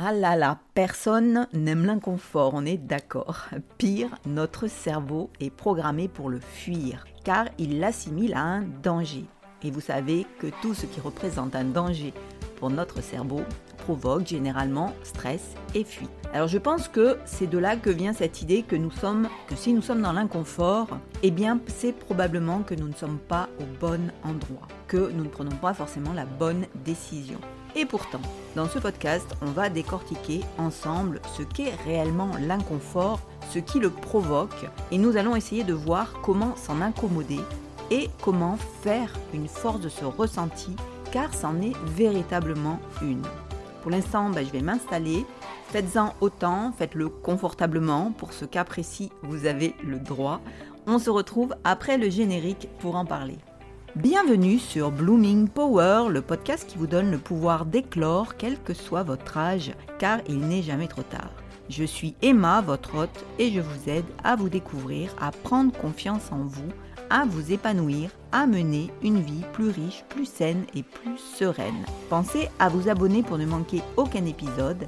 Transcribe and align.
Ah 0.00 0.12
là 0.12 0.36
là, 0.36 0.60
personne 0.74 1.48
n'aime 1.52 1.84
l'inconfort, 1.84 2.52
on 2.54 2.64
est 2.64 2.76
d'accord. 2.76 3.46
Pire, 3.78 4.10
notre 4.26 4.68
cerveau 4.68 5.28
est 5.40 5.50
programmé 5.50 6.06
pour 6.06 6.30
le 6.30 6.38
fuir, 6.38 7.04
car 7.24 7.46
il 7.58 7.80
l'assimile 7.80 8.34
à 8.34 8.42
un 8.42 8.62
danger. 8.62 9.24
Et 9.64 9.72
vous 9.72 9.80
savez 9.80 10.24
que 10.38 10.46
tout 10.62 10.72
ce 10.72 10.86
qui 10.86 11.00
représente 11.00 11.56
un 11.56 11.64
danger 11.64 12.14
pour 12.60 12.70
notre 12.70 13.02
cerveau 13.02 13.40
provoque 13.78 14.24
généralement 14.24 14.92
stress 15.02 15.56
et 15.74 15.82
fuite. 15.82 16.10
Alors 16.32 16.46
je 16.46 16.58
pense 16.58 16.86
que 16.86 17.18
c'est 17.24 17.48
de 17.48 17.58
là 17.58 17.74
que 17.74 17.90
vient 17.90 18.12
cette 18.12 18.40
idée 18.40 18.62
que 18.62 18.76
si 19.56 19.72
nous 19.72 19.82
sommes 19.82 20.02
dans 20.02 20.12
l'inconfort, 20.12 20.90
eh 21.24 21.32
bien 21.32 21.58
c'est 21.66 21.92
probablement 21.92 22.60
que 22.60 22.76
nous 22.76 22.86
ne 22.86 22.94
sommes 22.94 23.18
pas 23.18 23.48
au 23.58 23.64
bon 23.80 24.12
endroit, 24.22 24.68
que 24.86 25.10
nous 25.10 25.24
ne 25.24 25.28
prenons 25.28 25.56
pas 25.56 25.74
forcément 25.74 26.12
la 26.12 26.24
bonne 26.24 26.66
décision. 26.84 27.40
Et 27.76 27.84
pourtant, 27.84 28.20
dans 28.56 28.68
ce 28.68 28.78
podcast, 28.78 29.26
on 29.42 29.50
va 29.50 29.68
décortiquer 29.68 30.40
ensemble 30.58 31.20
ce 31.36 31.42
qu'est 31.42 31.74
réellement 31.84 32.30
l'inconfort, 32.40 33.20
ce 33.50 33.58
qui 33.58 33.78
le 33.78 33.90
provoque, 33.90 34.66
et 34.90 34.98
nous 34.98 35.16
allons 35.16 35.36
essayer 35.36 35.64
de 35.64 35.74
voir 35.74 36.14
comment 36.22 36.56
s'en 36.56 36.80
accommoder 36.80 37.40
et 37.90 38.10
comment 38.22 38.56
faire 38.82 39.14
une 39.32 39.48
force 39.48 39.80
de 39.80 39.88
ce 39.88 40.04
ressenti, 40.04 40.74
car 41.12 41.32
c'en 41.34 41.60
est 41.60 41.76
véritablement 41.86 42.80
une. 43.02 43.22
Pour 43.82 43.90
l'instant, 43.90 44.28
ben, 44.30 44.44
je 44.44 44.50
vais 44.50 44.60
m'installer. 44.60 45.24
Faites-en 45.68 46.14
autant, 46.20 46.72
faites-le 46.76 47.08
confortablement. 47.08 48.12
Pour 48.12 48.32
ce 48.32 48.44
cas 48.44 48.64
précis, 48.64 49.10
vous 49.22 49.46
avez 49.46 49.74
le 49.84 49.98
droit. 49.98 50.40
On 50.86 50.98
se 50.98 51.10
retrouve 51.10 51.54
après 51.64 51.98
le 51.98 52.10
générique 52.10 52.68
pour 52.80 52.96
en 52.96 53.04
parler. 53.04 53.36
Bienvenue 53.96 54.58
sur 54.58 54.92
Blooming 54.92 55.48
Power, 55.48 56.10
le 56.10 56.20
podcast 56.20 56.68
qui 56.68 56.76
vous 56.76 56.86
donne 56.86 57.10
le 57.10 57.18
pouvoir 57.18 57.64
d'éclore 57.64 58.36
quel 58.36 58.60
que 58.60 58.74
soit 58.74 59.02
votre 59.02 59.38
âge, 59.38 59.72
car 59.98 60.18
il 60.28 60.40
n'est 60.40 60.62
jamais 60.62 60.88
trop 60.88 61.02
tard. 61.02 61.30
Je 61.70 61.84
suis 61.84 62.14
Emma, 62.20 62.60
votre 62.60 62.94
hôte, 62.96 63.24
et 63.38 63.50
je 63.50 63.60
vous 63.60 63.88
aide 63.88 64.04
à 64.22 64.36
vous 64.36 64.50
découvrir, 64.50 65.14
à 65.20 65.30
prendre 65.30 65.72
confiance 65.72 66.30
en 66.30 66.44
vous, 66.44 66.68
à 67.08 67.24
vous 67.24 67.50
épanouir, 67.50 68.10
à 68.30 68.46
mener 68.46 68.90
une 69.02 69.20
vie 69.20 69.44
plus 69.54 69.70
riche, 69.70 70.04
plus 70.10 70.26
saine 70.26 70.64
et 70.74 70.82
plus 70.82 71.18
sereine. 71.18 71.86
Pensez 72.10 72.50
à 72.58 72.68
vous 72.68 72.90
abonner 72.90 73.22
pour 73.22 73.38
ne 73.38 73.46
manquer 73.46 73.82
aucun 73.96 74.26
épisode 74.26 74.84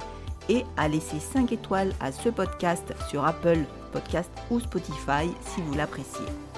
et 0.47 0.63
à 0.77 0.87
laisser 0.87 1.19
5 1.19 1.51
étoiles 1.51 1.93
à 1.99 2.11
ce 2.11 2.29
podcast 2.29 2.93
sur 3.09 3.25
Apple 3.25 3.59
Podcast 3.91 4.31
ou 4.51 4.59
Spotify 4.59 5.27
si 5.41 5.61
vous 5.61 5.73
l'appréciez. 5.73 6.50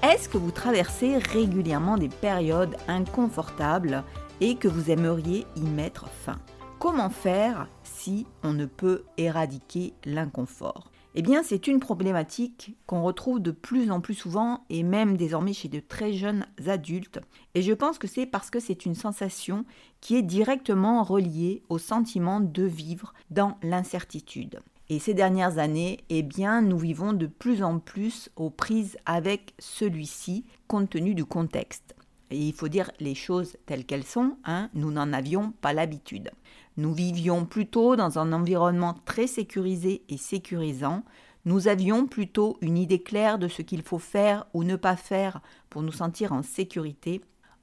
Est-ce 0.00 0.28
que 0.28 0.38
vous 0.38 0.52
traversez 0.52 1.18
régulièrement 1.18 1.98
des 1.98 2.08
périodes 2.08 2.76
inconfortables 2.86 4.04
et 4.40 4.54
que 4.54 4.68
vous 4.68 4.92
aimeriez 4.92 5.44
y 5.56 5.62
mettre 5.62 6.08
fin? 6.08 6.38
Comment 6.78 7.10
faire 7.10 7.68
si 7.82 8.24
on 8.44 8.52
ne 8.52 8.66
peut 8.66 9.02
éradiquer 9.16 9.94
l'inconfort? 10.04 10.92
Eh 11.16 11.22
bien, 11.22 11.42
c'est 11.42 11.66
une 11.66 11.80
problématique 11.80 12.76
qu'on 12.86 13.02
retrouve 13.02 13.40
de 13.40 13.50
plus 13.50 13.90
en 13.90 14.00
plus 14.00 14.14
souvent 14.14 14.64
et 14.70 14.84
même 14.84 15.16
désormais 15.16 15.52
chez 15.52 15.66
de 15.66 15.80
très 15.80 16.12
jeunes 16.12 16.46
adultes. 16.68 17.18
Et 17.56 17.62
je 17.62 17.72
pense 17.72 17.98
que 17.98 18.06
c'est 18.06 18.26
parce 18.26 18.50
que 18.50 18.60
c'est 18.60 18.86
une 18.86 18.94
sensation 18.94 19.64
qui 20.00 20.14
est 20.14 20.22
directement 20.22 21.02
reliée 21.02 21.64
au 21.68 21.78
sentiment 21.78 22.38
de 22.38 22.62
vivre 22.62 23.14
dans 23.30 23.58
l'incertitude. 23.64 24.60
Et 24.90 24.98
ces 24.98 25.12
dernières 25.12 25.58
années, 25.58 25.98
eh 26.08 26.22
bien, 26.22 26.62
nous 26.62 26.78
vivons 26.78 27.12
de 27.12 27.26
plus 27.26 27.62
en 27.62 27.78
plus 27.78 28.30
aux 28.36 28.48
prises 28.48 28.96
avec 29.04 29.54
celui-ci, 29.58 30.46
compte 30.66 30.88
tenu 30.88 31.14
du 31.14 31.26
contexte. 31.26 31.94
Et 32.30 32.38
il 32.38 32.54
faut 32.54 32.68
dire 32.68 32.90
les 32.98 33.14
choses 33.14 33.56
telles 33.66 33.84
qu'elles 33.84 34.04
sont, 34.04 34.36
hein, 34.44 34.70
nous 34.72 34.90
n'en 34.90 35.12
avions 35.12 35.52
pas 35.60 35.74
l'habitude. 35.74 36.30
Nous 36.78 36.94
vivions 36.94 37.44
plutôt 37.44 37.96
dans 37.96 38.18
un 38.18 38.32
environnement 38.32 38.94
très 39.04 39.26
sécurisé 39.26 40.02
et 40.08 40.16
sécurisant. 40.16 41.04
Nous 41.44 41.68
avions 41.68 42.06
plutôt 42.06 42.56
une 42.62 42.78
idée 42.78 43.02
claire 43.02 43.38
de 43.38 43.48
ce 43.48 43.62
qu'il 43.62 43.82
faut 43.82 43.98
faire 43.98 44.46
ou 44.54 44.64
ne 44.64 44.76
pas 44.76 44.96
faire 44.96 45.42
pour 45.68 45.82
nous 45.82 45.92
sentir 45.92 46.32
en 46.32 46.42
sécurité. 46.42 47.20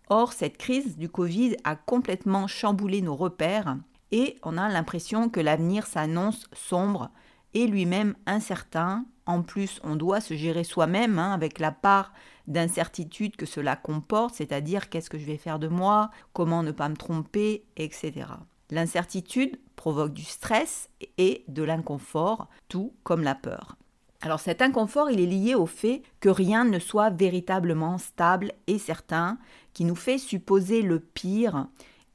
Or, 0.09 0.33
cette 0.33 0.57
crise 0.57 0.97
du 0.97 1.09
Covid 1.09 1.55
a 1.63 1.75
complètement 1.75 2.45
chamboulé 2.45 3.01
nos 3.01 3.15
repères 3.15 3.77
et 4.15 4.37
on 4.43 4.57
a 4.57 4.69
l'impression 4.69 5.27
que 5.27 5.41
l'avenir 5.41 5.85
s'annonce 5.85 6.47
sombre 6.53 7.09
et 7.53 7.67
lui-même 7.67 8.15
incertain. 8.25 9.03
En 9.25 9.41
plus, 9.41 9.81
on 9.83 9.97
doit 9.97 10.21
se 10.21 10.35
gérer 10.35 10.63
soi-même 10.63 11.19
hein, 11.19 11.33
avec 11.33 11.59
la 11.59 11.73
part 11.73 12.13
d'incertitude 12.47 13.35
que 13.35 13.45
cela 13.45 13.75
comporte, 13.75 14.35
c'est-à-dire 14.35 14.87
qu'est-ce 14.87 15.09
que 15.09 15.19
je 15.19 15.25
vais 15.25 15.35
faire 15.35 15.59
de 15.59 15.67
moi, 15.67 16.11
comment 16.31 16.63
ne 16.63 16.71
pas 16.71 16.87
me 16.87 16.95
tromper, 16.95 17.65
etc. 17.75 18.13
L'incertitude 18.71 19.59
provoque 19.75 20.13
du 20.13 20.23
stress 20.23 20.89
et 21.17 21.43
de 21.49 21.63
l'inconfort, 21.63 22.47
tout 22.69 22.93
comme 23.03 23.21
la 23.21 23.35
peur. 23.35 23.75
Alors 24.21 24.39
cet 24.39 24.61
inconfort, 24.61 25.11
il 25.11 25.19
est 25.19 25.25
lié 25.25 25.55
au 25.55 25.65
fait 25.65 26.03
que 26.21 26.29
rien 26.29 26.63
ne 26.63 26.79
soit 26.79 27.09
véritablement 27.09 27.97
stable 27.97 28.53
et 28.67 28.79
certain, 28.79 29.39
qui 29.73 29.83
nous 29.83 29.93
fait 29.93 30.19
supposer 30.19 30.83
le 30.83 31.01
pire 31.01 31.67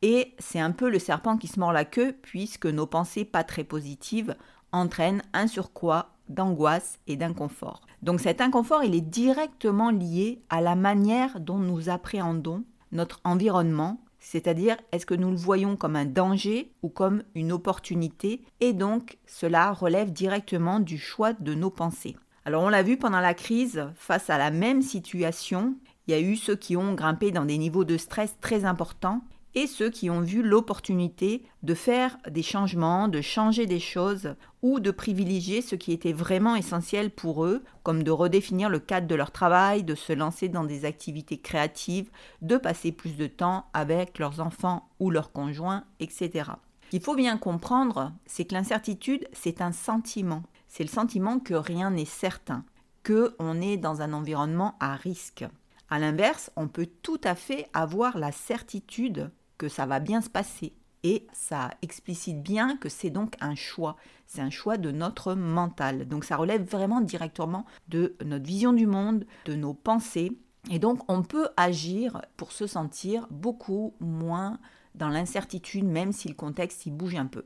et 0.03 0.35
c'est 0.39 0.61
un 0.61 0.71
peu 0.71 0.89
le 0.89 0.99
serpent 0.99 1.37
qui 1.37 1.47
se 1.47 1.61
mord 1.61 1.73
la 1.73 1.85
queue, 1.85 2.15
puisque 2.23 2.67
nos 2.67 2.87
pensées 2.87 3.25
pas 3.25 3.45
très 3.45 3.65
positives 3.65 4.35
entraînent 4.73 5.23
un 5.33 5.47
surcroît 5.47 6.11
d'angoisse 6.29 6.99
et 7.07 7.17
d'inconfort. 7.17 7.83
Donc 8.03 8.21
cet 8.21 8.41
inconfort, 8.41 8.85
il 8.85 8.95
est 8.95 9.01
directement 9.01 9.91
lié 9.91 10.41
à 10.49 10.61
la 10.61 10.75
manière 10.75 11.41
dont 11.41 11.59
nous 11.59 11.89
appréhendons 11.89 12.65
notre 12.93 13.21
environnement, 13.25 14.01
c'est-à-dire 14.21 14.77
est-ce 14.93 15.07
que 15.07 15.15
nous 15.15 15.31
le 15.31 15.37
voyons 15.37 15.77
comme 15.77 15.97
un 15.97 16.07
danger 16.07 16.73
ou 16.83 16.89
comme 16.89 17.23
une 17.35 17.53
opportunité, 17.53 18.43
et 18.61 18.73
donc 18.73 19.19
cela 19.27 19.73
relève 19.73 20.13
directement 20.13 20.81
du 20.81 20.99
choix 20.99 21.33
de 21.33 21.55
nos 21.55 21.71
pensées. 21.71 22.17
Alors 22.45 22.63
on 22.63 22.69
l'a 22.69 22.83
vu 22.83 22.97
pendant 22.97 23.21
la 23.21 23.35
crise, 23.35 23.87
face 23.95 24.31
à 24.31 24.39
la 24.39 24.51
même 24.51 24.83
situation, 24.83 25.75
il 26.07 26.13
y 26.13 26.15
a 26.15 26.21
eu 26.21 26.37
ceux 26.37 26.57
qui 26.57 26.77
ont 26.77 26.95
grimpé 26.95 27.31
dans 27.31 27.45
des 27.45 27.59
niveaux 27.59 27.85
de 27.85 27.97
stress 27.97 28.37
très 28.41 28.65
importants 28.65 29.23
et 29.55 29.67
ceux 29.67 29.91
qui 29.91 30.11
ont 30.11 30.21
vu 30.21 30.43
l'opportunité 30.43 31.45
de 31.63 31.75
faire 31.75 32.17
des 32.29 32.43
changements, 32.43 33.09
de 33.09 33.21
changer 33.21 33.67
des 33.67 33.81
choses 33.81 34.35
ou 34.63 34.81
de 34.81 34.91
privilégier 34.91 35.63
ce 35.63 35.75
qui 35.75 35.93
était 35.93 36.13
vraiment 36.13 36.55
essentiel 36.55 37.11
pour 37.11 37.45
eux, 37.45 37.63
comme 37.83 38.03
de 38.03 38.11
redéfinir 38.11 38.69
le 38.69 38.79
cadre 38.79 39.07
de 39.07 39.15
leur 39.15 39.31
travail, 39.31 39.83
de 39.83 39.95
se 39.95 40.13
lancer 40.13 40.49
dans 40.49 40.65
des 40.65 40.85
activités 40.85 41.39
créatives, 41.39 42.11
de 42.43 42.57
passer 42.57 42.93
plus 42.93 43.17
de 43.17 43.27
temps 43.27 43.67
avec 43.73 44.19
leurs 44.19 44.41
enfants 44.41 44.89
ou 45.01 45.11
leurs 45.11 45.33
conjoints, 45.33 45.85
etc. 45.99 46.51
Ce 46.85 46.91
qu'il 46.91 47.03
faut 47.03 47.17
bien 47.17 47.39
comprendre, 47.39 48.13
c'est 48.27 48.45
que 48.45 48.55
l'incertitude, 48.55 49.29
c'est 49.33 49.61
un 49.61 49.73
sentiment. 49.73 50.43
C'est 50.69 50.85
le 50.85 50.89
sentiment 50.89 51.41
que 51.41 51.55
rien 51.55 51.91
n'est 51.91 52.05
certain, 52.05 52.65
que 53.03 53.35
on 53.39 53.61
est 53.61 53.77
dans 53.77 54.03
un 54.03 54.13
environnement 54.13 54.77
à 54.81 54.95
risque. 54.95 55.45
A 55.89 55.99
l'inverse, 55.99 56.53
on 56.55 56.69
peut 56.69 56.89
tout 57.03 57.21
à 57.25 57.35
fait 57.35 57.69
avoir 57.73 58.17
la 58.17 58.31
certitude 58.31 59.31
que 59.61 59.69
ça 59.69 59.85
va 59.85 60.01
bien 60.01 60.23
se 60.23 60.31
passer. 60.31 60.73
Et 61.03 61.27
ça 61.35 61.71
explicite 61.83 62.43
bien 62.43 62.79
que 62.79 62.89
c'est 62.89 63.11
donc 63.11 63.35
un 63.41 63.55
choix. 63.55 63.97
C'est 64.27 64.41
un 64.41 64.49
choix 64.49 64.79
de 64.79 64.91
notre 64.91 65.35
mental. 65.35 66.09
Donc 66.09 66.25
ça 66.25 66.37
relève 66.37 66.63
vraiment 66.63 67.03
directement 67.03 67.67
de 67.89 68.17
notre 68.25 68.47
vision 68.47 68.73
du 68.73 68.87
monde, 68.87 69.27
de 69.45 69.55
nos 69.55 69.75
pensées. 69.75 70.33
Et 70.71 70.79
donc 70.79 71.01
on 71.09 71.23
peut 71.23 71.49
agir 71.59 72.23
pour 72.39 72.53
se 72.53 72.67
sentir 72.67 73.27
beaucoup 73.31 73.93
moins 74.01 74.59
dans 74.95 75.11
l'incertitude, 75.11 75.85
même 75.85 76.13
si 76.13 76.29
le 76.29 76.35
contexte 76.35 76.87
y 76.87 76.91
bouge 76.91 77.17
un 77.17 77.27
peu. 77.27 77.45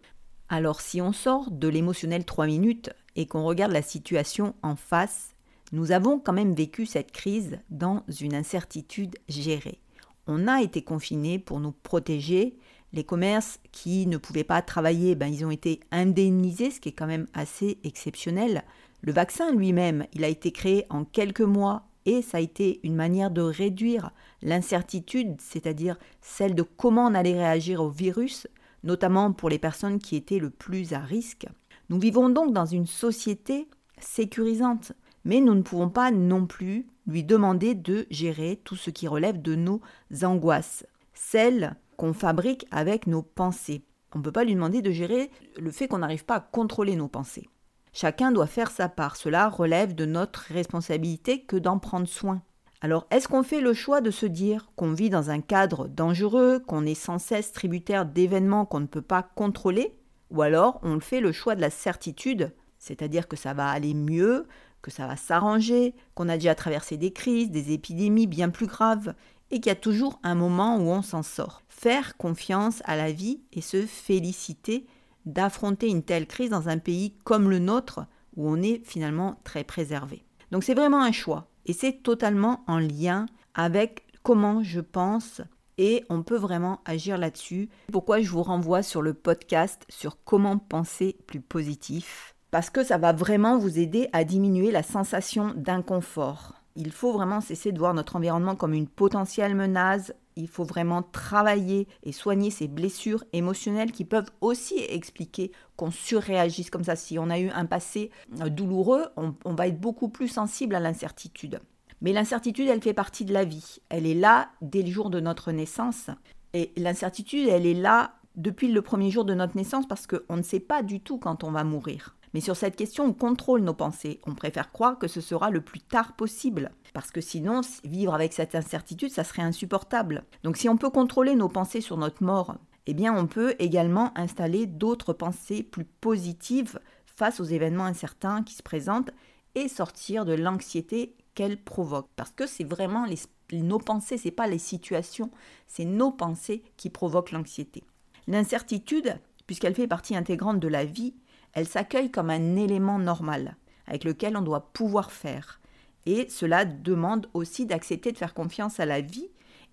Alors 0.49 0.81
si 0.81 1.01
on 1.01 1.13
sort 1.13 1.51
de 1.51 1.67
l'émotionnel 1.67 2.25
3 2.25 2.47
minutes 2.47 2.91
et 3.17 3.27
qu'on 3.27 3.43
regarde 3.43 3.73
la 3.73 3.83
situation 3.83 4.55
en 4.63 4.77
face, 4.77 5.35
nous 5.73 5.91
avons 5.91 6.21
quand 6.21 6.33
même 6.33 6.55
vécu 6.55 6.87
cette 6.87 7.11
crise 7.11 7.59
dans 7.71 8.05
une 8.21 8.37
incertitude 8.37 9.17
gérée 9.29 9.81
on 10.27 10.49
a 10.49 10.63
été 10.63 10.83
confinés 10.83 11.39
pour 11.39 11.61
nous 11.61 11.73
protéger. 11.73 12.57
Les 12.93 13.05
commerces 13.05 13.59
qui 13.73 14.07
ne 14.07 14.17
pouvaient 14.17 14.45
pas 14.45 14.63
travailler, 14.63 15.15
ben, 15.15 15.27
ils 15.27 15.45
ont 15.45 15.51
été 15.51 15.81
indemnisés, 15.91 16.71
ce 16.71 16.81
qui 16.81 16.91
est 16.91 16.93
quand 16.93 17.07
même 17.07 17.27
assez 17.35 17.79
exceptionnel. 17.85 18.65
Le 19.03 19.13
vaccin 19.13 19.53
lui-même, 19.53 20.07
il 20.13 20.25
a 20.25 20.29
été 20.29 20.53
créé 20.53 20.87
en 20.91 21.05
quelques 21.05 21.41
mois 21.41 21.89
et 22.07 22.23
ça 22.23 22.39
a 22.39 22.41
été 22.41 22.81
une 22.83 22.95
manière 22.95 23.31
de 23.31 23.43
réduire 23.43 24.11
l'incertitude, 24.43 25.37
c'est-à-dire 25.41 25.97
celle 26.21 26.55
de 26.55 26.63
comment 26.63 27.07
on 27.07 27.15
allait 27.15 27.35
réagir 27.35 27.83
au 27.83 27.91
virus, 27.91 28.47
notamment 28.83 29.33
pour 29.33 29.49
les 29.49 29.59
personnes 29.59 29.99
qui 29.99 30.17
étaient 30.17 30.39
le 30.39 30.51
plus 30.51 30.93
à 30.93 31.01
risque. 31.01 31.47
Nous 31.89 31.99
vivons 31.99 32.29
donc 32.29 32.53
dans 32.53 32.67
une 32.67 32.87
société 32.87 33.69
sécurisante, 33.99 34.93
mais 35.25 35.41
nous 35.41 35.55
ne 35.55 35.63
pouvons 35.63 35.89
pas 35.89 36.11
non 36.11 36.47
plus 36.47 36.87
lui 37.07 37.25
demander 37.25 37.75
de 37.75 38.07
gérer 38.11 38.61
tout 38.65 38.77
ce 38.77 38.91
qui 38.91 39.09
relève 39.09 39.41
de 39.41 39.55
nos 39.55 39.81
angoisses, 40.23 40.87
celles 41.13 41.77
qu'on 41.97 42.13
fabrique 42.13 42.67
avec 42.71 43.07
nos 43.07 43.23
pensées. 43.23 43.85
On 44.15 44.19
ne 44.19 44.25
peut 44.25 44.33
pas 44.33 44.45
lui 44.45 44.55
demander 44.55 44.83
de 44.83 44.91
gérer 44.91 45.31
le 45.59 45.71
fait 45.71 45.89
qu'on 45.89 45.99
n'arrive 45.99 46.25
pas 46.25 46.37
à 46.37 46.41
contrôler 46.41 46.97
nos 46.97 47.09
pensées. 47.09 47.49
Chacun 47.93 48.33
doit 48.33 48.47
faire 48.47 48.71
sa 48.71 48.89
part, 48.89 49.17
cela 49.17 49.49
relève 49.49 49.95
de 49.95 50.05
notre 50.05 50.47
responsabilité 50.53 51.43
que 51.43 51.57
d'en 51.57 51.79
prendre 51.79 52.09
soin. 52.09 52.43
Alors 52.81 53.07
est-ce 53.11 53.29
qu'on 53.29 53.43
fait 53.43 53.61
le 53.61 53.73
choix 53.73 54.01
de 54.01 54.11
se 54.11 54.27
dire 54.27 54.71
qu'on 54.77 54.93
vit 54.93 55.11
dans 55.11 55.31
un 55.31 55.41
cadre 55.41 55.89
dangereux, 55.89 56.59
qu'on 56.59 56.85
est 56.85 56.95
sans 56.95 57.19
cesse 57.19 57.53
tributaire 57.53 58.05
d'événements 58.05 58.67
qu'on 58.67 58.81
ne 58.81 58.87
peut 58.87 59.01
pas 59.01 59.23
contrôler? 59.23 59.95
Ou 60.31 60.43
alors 60.43 60.81
on 60.83 61.01
fait 61.01 61.21
le 61.21 61.33
choix 61.33 61.55
de 61.55 61.61
la 61.61 61.71
certitude, 61.71 62.53
c'est-à-dire 62.79 63.29
que 63.29 63.37
ça 63.37 63.55
va 63.55 63.69
aller 63.69 63.95
mieux, 63.95 64.47
que 64.85 64.91
ça 64.91 65.07
va 65.07 65.17
s'arranger, 65.17 65.95
qu'on 66.15 66.29
a 66.29 66.37
déjà 66.37 66.55
traversé 66.55 66.99
des 66.99 67.11
crises, 67.11 67.51
des 67.51 67.73
épidémies 67.73 68.27
bien 68.27 68.51
plus 68.51 68.67
graves, 68.67 69.15
et 69.51 69.59
qu'il 69.61 69.71
y 69.71 69.73
a 69.73 69.77
toujours 69.77 70.21
un 70.23 70.35
moment 70.35 70.77
où 70.77 70.91
on 70.91 71.01
s'en 71.01 71.23
sort. 71.23 71.63
Faire 71.69 72.19
confiance 72.19 72.83
à 72.85 72.95
la 72.95 73.11
vie 73.11 73.41
et 73.53 73.63
se 73.63 73.87
féliciter 73.87 74.87
d'affronter 75.25 75.89
une 75.89 76.03
telle 76.03 76.27
crise 76.27 76.51
dans 76.51 76.69
un 76.69 76.77
pays 76.77 77.15
comme 77.25 77.49
le 77.49 77.61
nôtre, 77.61 78.01
où 78.37 78.47
on 78.47 78.61
est 78.61 78.83
finalement 78.85 79.41
très 79.43 79.65
préservé. 79.65 80.23
Donc 80.51 80.65
c'est 80.65 80.75
vraiment 80.75 81.03
un 81.03 81.13
choix, 81.13 81.49
et 81.65 81.73
c'est 81.73 82.03
totalement 82.03 82.63
en 82.67 82.79
lien 82.79 83.25
avec 83.55 84.05
comment 84.23 84.63
je 84.63 84.81
pense 84.81 85.41
et 85.79 86.05
on 86.09 86.23
peut 86.23 86.37
vraiment 86.37 86.81
agir 86.85 87.19
là-dessus. 87.19 87.69
Pourquoi 87.91 88.21
je 88.21 88.29
vous 88.29 88.43
renvoie 88.43 88.83
sur 88.83 89.03
le 89.03 89.15
podcast 89.15 89.85
sur 89.89 90.23
comment 90.25 90.59
penser 90.59 91.17
plus 91.27 91.41
positif 91.41 92.34
parce 92.55 92.71
que 92.71 92.85
ça 92.85 92.99
va 92.99 93.13
vraiment 93.13 93.59
vous 93.59 93.81
aider 93.81 94.09
à 94.13 94.23
diminuer 94.23 94.71
la 94.71 94.85
sensation 94.85 95.53
d'inconfort. 95.57 96.53
Il 96.77 96.93
faut 96.93 97.13
vraiment 97.13 97.41
cesser 97.41 97.73
de 97.73 97.81
voir 97.81 97.95
notre 97.95 98.15
environnement 98.15 98.55
comme 98.55 98.75
une 98.75 98.87
potentielle 98.87 99.57
menace. 99.57 100.13
Il 100.37 100.47
faut 100.47 100.63
vraiment 100.63 101.03
travailler 101.03 101.89
et 102.05 102.13
soigner 102.13 102.53
ces 102.53 102.69
blessures 102.69 103.25
émotionnelles 103.33 103.91
qui 103.91 104.05
peuvent 104.05 104.31
aussi 104.41 104.79
expliquer 104.79 105.51
qu'on 105.75 105.91
surréagisse 105.91 106.71
comme 106.71 106.85
ça. 106.85 106.95
Si 106.95 107.19
on 107.19 107.29
a 107.29 107.41
eu 107.41 107.49
un 107.49 107.67
passé 107.67 108.13
euh, 108.41 108.49
douloureux, 108.49 109.07
on, 109.17 109.35
on 109.45 109.55
va 109.55 109.67
être 109.67 109.81
beaucoup 109.81 110.09
plus 110.09 110.29
sensible 110.29 110.77
à 110.77 110.81
l'incertitude. 110.81 111.59
Mais 112.03 112.13
l'incertitude, 112.13 112.69
elle 112.69 112.83
fait 112.83 112.95
partie 112.95 113.25
de 113.25 113.33
la 113.33 113.45
vie. 113.45 113.79
Elle 113.89 114.07
est 114.07 114.15
là 114.15 114.51
dès 114.63 114.83
le 114.83 114.93
jour 114.93 115.11
de 115.11 115.19
notre 115.19 115.51
naissance. 115.51 116.09
Et 116.53 116.71
l'incertitude, 116.77 117.49
elle 117.49 117.67
est 117.67 117.75
là 117.75 118.13
depuis 118.37 118.69
le 118.69 118.81
premier 118.81 119.11
jour 119.11 119.25
de 119.25 119.35
notre 119.35 119.57
naissance 119.57 119.89
parce 119.89 120.07
qu'on 120.07 120.37
ne 120.37 120.43
sait 120.43 120.61
pas 120.61 120.85
du 120.85 121.01
tout 121.01 121.19
quand 121.19 121.43
on 121.43 121.51
va 121.51 121.65
mourir. 121.65 122.15
Mais 122.35 122.41
sur 122.41 122.57
cette 122.57 122.77
question, 122.77 123.05
on 123.05 123.13
contrôle 123.13 123.63
nos 123.63 123.75
pensées. 123.75 124.21
On 124.27 124.35
préfère 124.35 124.73
croire 124.73 124.99
que 124.99 125.07
ce 125.07 125.21
sera 125.21 125.51
le 125.51 125.61
plus 125.61 125.81
tard 125.81 126.17
possible. 126.17 126.73
Parce 126.93 127.13
que 127.13 127.21
sinon, 127.21 127.61
vivre 127.85 128.13
avec 128.13 128.33
cette 128.33 128.57
incertitude, 128.57 129.11
ça 129.11 129.25
serait 129.25 129.43
insupportable. 129.43 130.25
Donc 130.43 130.57
si 130.57 130.69
on 130.69 130.77
peut 130.77 130.91
contrôler 130.91 131.37
nos 131.37 131.49
pensées 131.49 131.81
sur 131.81 131.97
notre 131.97 132.25
mort, 132.25 132.57
eh 132.87 132.95
bien 132.95 133.17
on 133.17 133.29
peut 133.29 133.55
également 133.61 134.13
installer 134.19 134.67
d'autres 134.67 135.13
pensées 135.13 135.63
plus 135.63 135.85
positives 135.85 136.81
face 137.07 137.39
aux 137.39 137.45
événements 137.45 137.85
incertains 137.85 138.43
qui 138.43 138.55
se 138.55 138.63
présentent 138.63 139.13
et 139.55 139.69
sortir 139.69 140.25
de 140.25 140.35
l'anxiété 140.35 141.15
qu'elles 141.35 141.63
provoquent. 141.63 142.11
Parce 142.17 142.33
que 142.33 142.47
c'est 142.47 142.65
vraiment 142.65 143.07
nos 143.53 143.79
pensées, 143.79 144.19
c'est 144.19 144.33
pas 144.33 144.49
les 144.49 144.59
situations, 144.59 145.31
c'est 145.69 145.85
nos 145.85 146.11
pensées 146.11 146.65
qui 146.77 146.91
provoquent 146.91 147.31
l'anxiété. 147.31 147.85
L'incertitude, 148.27 149.21
puisqu'elle 149.47 149.75
fait 149.75 149.87
partie 149.87 150.17
intégrante 150.17 150.59
de 150.59 150.69
la 150.69 150.85
vie, 150.85 151.15
elle 151.55 151.69
s'accueille 151.69 152.11
comme 152.11 152.31
un 152.31 152.57
élément 152.57 152.99
normal, 152.99 153.57
avec 153.87 154.05
lequel 154.05 154.37
on 154.37 154.43
doit 154.43 154.73
pouvoir 154.73 155.11
faire. 155.13 155.61
Et 156.07 156.29
cela 156.29 156.65
demande 156.65 157.29
aussi 157.33 157.65
d'accepter 157.65 158.13
de 158.13 158.19
faire 158.19 158.35
confiance 158.35 158.81
à 158.81 158.87
la 158.87 159.01
vie 159.01 159.29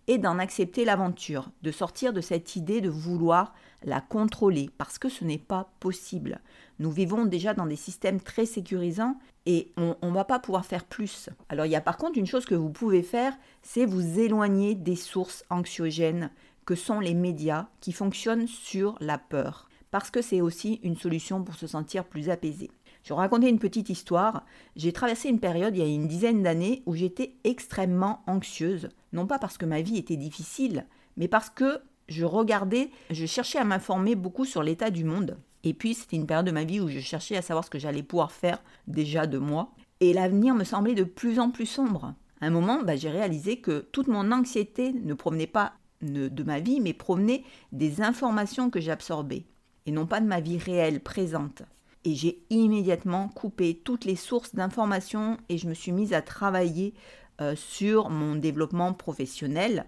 et 0.07 0.17
d'en 0.17 0.39
accepter 0.39 0.85
l'aventure, 0.85 1.51
de 1.61 1.71
sortir 1.71 2.13
de 2.13 2.21
cette 2.21 2.55
idée 2.55 2.81
de 2.81 2.89
vouloir 2.89 3.53
la 3.83 4.01
contrôler, 4.01 4.69
parce 4.77 4.97
que 4.97 5.09
ce 5.09 5.25
n'est 5.25 5.37
pas 5.37 5.71
possible. 5.79 6.39
Nous 6.79 6.91
vivons 6.91 7.25
déjà 7.25 7.53
dans 7.53 7.65
des 7.65 7.75
systèmes 7.75 8.19
très 8.19 8.45
sécurisants 8.45 9.17
et 9.45 9.71
on 9.77 9.95
ne 10.01 10.13
va 10.13 10.25
pas 10.25 10.39
pouvoir 10.39 10.65
faire 10.65 10.85
plus. 10.85 11.29
Alors 11.49 11.65
il 11.65 11.71
y 11.71 11.75
a 11.75 11.81
par 11.81 11.97
contre 11.97 12.17
une 12.17 12.27
chose 12.27 12.45
que 12.45 12.55
vous 12.55 12.69
pouvez 12.69 13.03
faire, 13.03 13.33
c'est 13.61 13.85
vous 13.85 14.19
éloigner 14.19 14.75
des 14.75 14.95
sources 14.95 15.43
anxiogènes 15.49 16.31
que 16.65 16.75
sont 16.75 16.99
les 16.99 17.15
médias 17.15 17.67
qui 17.79 17.91
fonctionnent 17.91 18.47
sur 18.47 18.95
la 18.99 19.17
peur 19.17 19.67
parce 19.91 20.09
que 20.09 20.21
c'est 20.21 20.41
aussi 20.41 20.79
une 20.83 20.97
solution 20.97 21.43
pour 21.43 21.55
se 21.55 21.67
sentir 21.67 22.05
plus 22.05 22.29
apaisé. 22.29 22.71
Je 23.03 23.09
vais 23.09 23.19
raconter 23.19 23.49
une 23.49 23.59
petite 23.59 23.89
histoire. 23.89 24.45
J'ai 24.75 24.93
traversé 24.93 25.29
une 25.29 25.39
période 25.39 25.75
il 25.75 25.79
y 25.79 25.85
a 25.85 25.93
une 25.93 26.07
dizaine 26.07 26.43
d'années 26.43 26.81
où 26.85 26.95
j'étais 26.95 27.35
extrêmement 27.43 28.23
anxieuse, 28.25 28.89
non 29.11 29.27
pas 29.27 29.39
parce 29.39 29.57
que 29.57 29.65
ma 29.65 29.81
vie 29.81 29.97
était 29.97 30.17
difficile, 30.17 30.85
mais 31.17 31.27
parce 31.27 31.49
que 31.49 31.81
je 32.07 32.25
regardais, 32.25 32.89
je 33.09 33.25
cherchais 33.25 33.59
à 33.59 33.63
m'informer 33.63 34.15
beaucoup 34.15 34.45
sur 34.45 34.63
l'état 34.63 34.89
du 34.89 35.03
monde. 35.03 35.37
Et 35.63 35.73
puis 35.73 35.93
c'était 35.93 36.15
une 36.15 36.25
période 36.25 36.45
de 36.45 36.51
ma 36.51 36.63
vie 36.63 36.79
où 36.79 36.87
je 36.87 36.99
cherchais 36.99 37.37
à 37.37 37.41
savoir 37.41 37.65
ce 37.65 37.69
que 37.69 37.79
j'allais 37.79 38.03
pouvoir 38.03 38.31
faire 38.31 38.61
déjà 38.87 39.27
de 39.27 39.37
moi. 39.37 39.71
Et 39.99 40.13
l'avenir 40.13 40.55
me 40.55 40.63
semblait 40.63 40.95
de 40.95 41.03
plus 41.03 41.39
en 41.39 41.51
plus 41.51 41.67
sombre. 41.67 42.15
À 42.39 42.47
un 42.47 42.49
moment, 42.49 42.81
bah, 42.81 42.95
j'ai 42.95 43.09
réalisé 43.09 43.57
que 43.57 43.85
toute 43.91 44.07
mon 44.07 44.31
anxiété 44.31 44.93
ne 44.93 45.13
provenait 45.13 45.45
pas 45.45 45.73
de 46.01 46.43
ma 46.43 46.59
vie, 46.59 46.79
mais 46.79 46.93
provenait 46.93 47.43
des 47.71 48.01
informations 48.01 48.71
que 48.71 48.79
j'absorbais 48.79 49.45
et 49.85 49.91
non 49.91 50.05
pas 50.05 50.19
de 50.19 50.25
ma 50.25 50.39
vie 50.39 50.57
réelle, 50.57 50.99
présente. 50.99 51.63
Et 52.03 52.15
j'ai 52.15 52.41
immédiatement 52.49 53.27
coupé 53.29 53.75
toutes 53.83 54.05
les 54.05 54.15
sources 54.15 54.55
d'informations 54.55 55.37
et 55.49 55.57
je 55.57 55.67
me 55.67 55.73
suis 55.73 55.91
mise 55.91 56.13
à 56.13 56.21
travailler 56.21 56.93
euh, 57.39 57.55
sur 57.55 58.09
mon 58.09 58.35
développement 58.35 58.93
professionnel. 58.93 59.85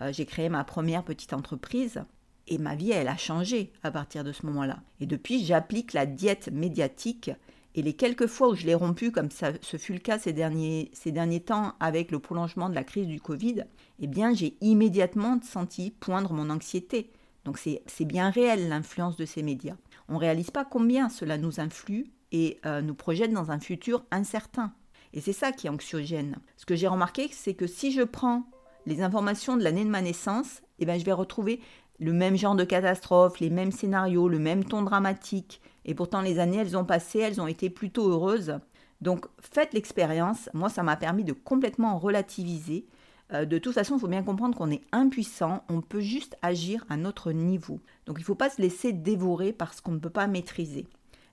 Euh, 0.00 0.12
j'ai 0.12 0.26
créé 0.26 0.48
ma 0.48 0.64
première 0.64 1.04
petite 1.04 1.32
entreprise 1.32 2.02
et 2.48 2.58
ma 2.58 2.74
vie, 2.74 2.90
elle 2.90 3.08
a 3.08 3.16
changé 3.16 3.72
à 3.82 3.90
partir 3.90 4.24
de 4.24 4.32
ce 4.32 4.44
moment-là. 4.46 4.80
Et 5.00 5.06
depuis, 5.06 5.44
j'applique 5.44 5.92
la 5.92 6.06
diète 6.06 6.50
médiatique 6.52 7.30
et 7.74 7.82
les 7.82 7.94
quelques 7.94 8.26
fois 8.26 8.50
où 8.50 8.54
je 8.54 8.66
l'ai 8.66 8.74
rompue, 8.74 9.12
comme 9.12 9.30
ça, 9.30 9.52
ce 9.62 9.76
fut 9.76 9.94
le 9.94 9.98
cas 9.98 10.18
ces 10.18 10.32
derniers, 10.32 10.90
ces 10.92 11.12
derniers 11.12 11.40
temps 11.40 11.74
avec 11.80 12.10
le 12.10 12.18
prolongement 12.18 12.68
de 12.68 12.74
la 12.74 12.84
crise 12.84 13.06
du 13.06 13.20
Covid, 13.20 13.64
eh 14.00 14.06
bien 14.06 14.34
j'ai 14.34 14.56
immédiatement 14.60 15.40
senti 15.42 15.90
poindre 15.90 16.32
mon 16.34 16.50
anxiété. 16.50 17.10
Donc 17.44 17.58
c'est 17.58 18.04
bien 18.04 18.30
réel 18.30 18.68
l'influence 18.68 19.16
de 19.16 19.24
ces 19.24 19.42
médias. 19.42 19.76
On 20.08 20.14
ne 20.14 20.18
réalise 20.18 20.50
pas 20.50 20.64
combien 20.64 21.08
cela 21.08 21.38
nous 21.38 21.60
influe 21.60 22.06
et 22.30 22.60
euh, 22.66 22.80
nous 22.80 22.94
projette 22.94 23.32
dans 23.32 23.50
un 23.50 23.60
futur 23.60 24.04
incertain. 24.10 24.72
Et 25.12 25.20
c'est 25.20 25.32
ça 25.32 25.52
qui 25.52 25.66
est 25.66 25.70
anxiogène. 25.70 26.38
Ce 26.56 26.66
que 26.66 26.76
j'ai 26.76 26.88
remarqué, 26.88 27.28
c'est 27.32 27.54
que 27.54 27.66
si 27.66 27.92
je 27.92 28.02
prends 28.02 28.44
les 28.86 29.02
informations 29.02 29.56
de 29.56 29.62
l'année 29.62 29.84
de 29.84 29.90
ma 29.90 30.02
naissance, 30.02 30.62
eh 30.78 30.86
ben, 30.86 30.98
je 30.98 31.04
vais 31.04 31.12
retrouver 31.12 31.60
le 31.98 32.12
même 32.12 32.36
genre 32.36 32.56
de 32.56 32.64
catastrophe, 32.64 33.38
les 33.38 33.50
mêmes 33.50 33.72
scénarios, 33.72 34.28
le 34.28 34.38
même 34.38 34.64
ton 34.64 34.82
dramatique. 34.82 35.60
Et 35.84 35.94
pourtant, 35.94 36.20
les 36.20 36.38
années, 36.38 36.58
elles 36.58 36.76
ont 36.76 36.84
passé, 36.84 37.20
elles 37.20 37.40
ont 37.40 37.46
été 37.46 37.70
plutôt 37.70 38.08
heureuses. 38.08 38.58
Donc, 39.00 39.26
faites 39.40 39.74
l'expérience. 39.74 40.48
Moi, 40.54 40.68
ça 40.68 40.82
m'a 40.82 40.96
permis 40.96 41.24
de 41.24 41.32
complètement 41.32 41.98
relativiser 41.98 42.86
de 43.32 43.58
toute 43.58 43.74
façon, 43.74 43.96
il 43.96 44.00
faut 44.00 44.08
bien 44.08 44.22
comprendre 44.22 44.56
qu'on 44.56 44.70
est 44.70 44.82
impuissant, 44.92 45.64
on 45.70 45.80
peut 45.80 46.00
juste 46.00 46.36
agir 46.42 46.84
à 46.90 46.96
notre 46.96 47.32
niveau. 47.32 47.80
Donc 48.06 48.18
il 48.18 48.22
ne 48.22 48.26
faut 48.26 48.34
pas 48.34 48.50
se 48.50 48.60
laisser 48.60 48.92
dévorer 48.92 49.52
par 49.52 49.72
ce 49.72 49.80
qu'on 49.80 49.92
ne 49.92 49.98
peut 49.98 50.10
pas 50.10 50.26
maîtriser. 50.26 50.86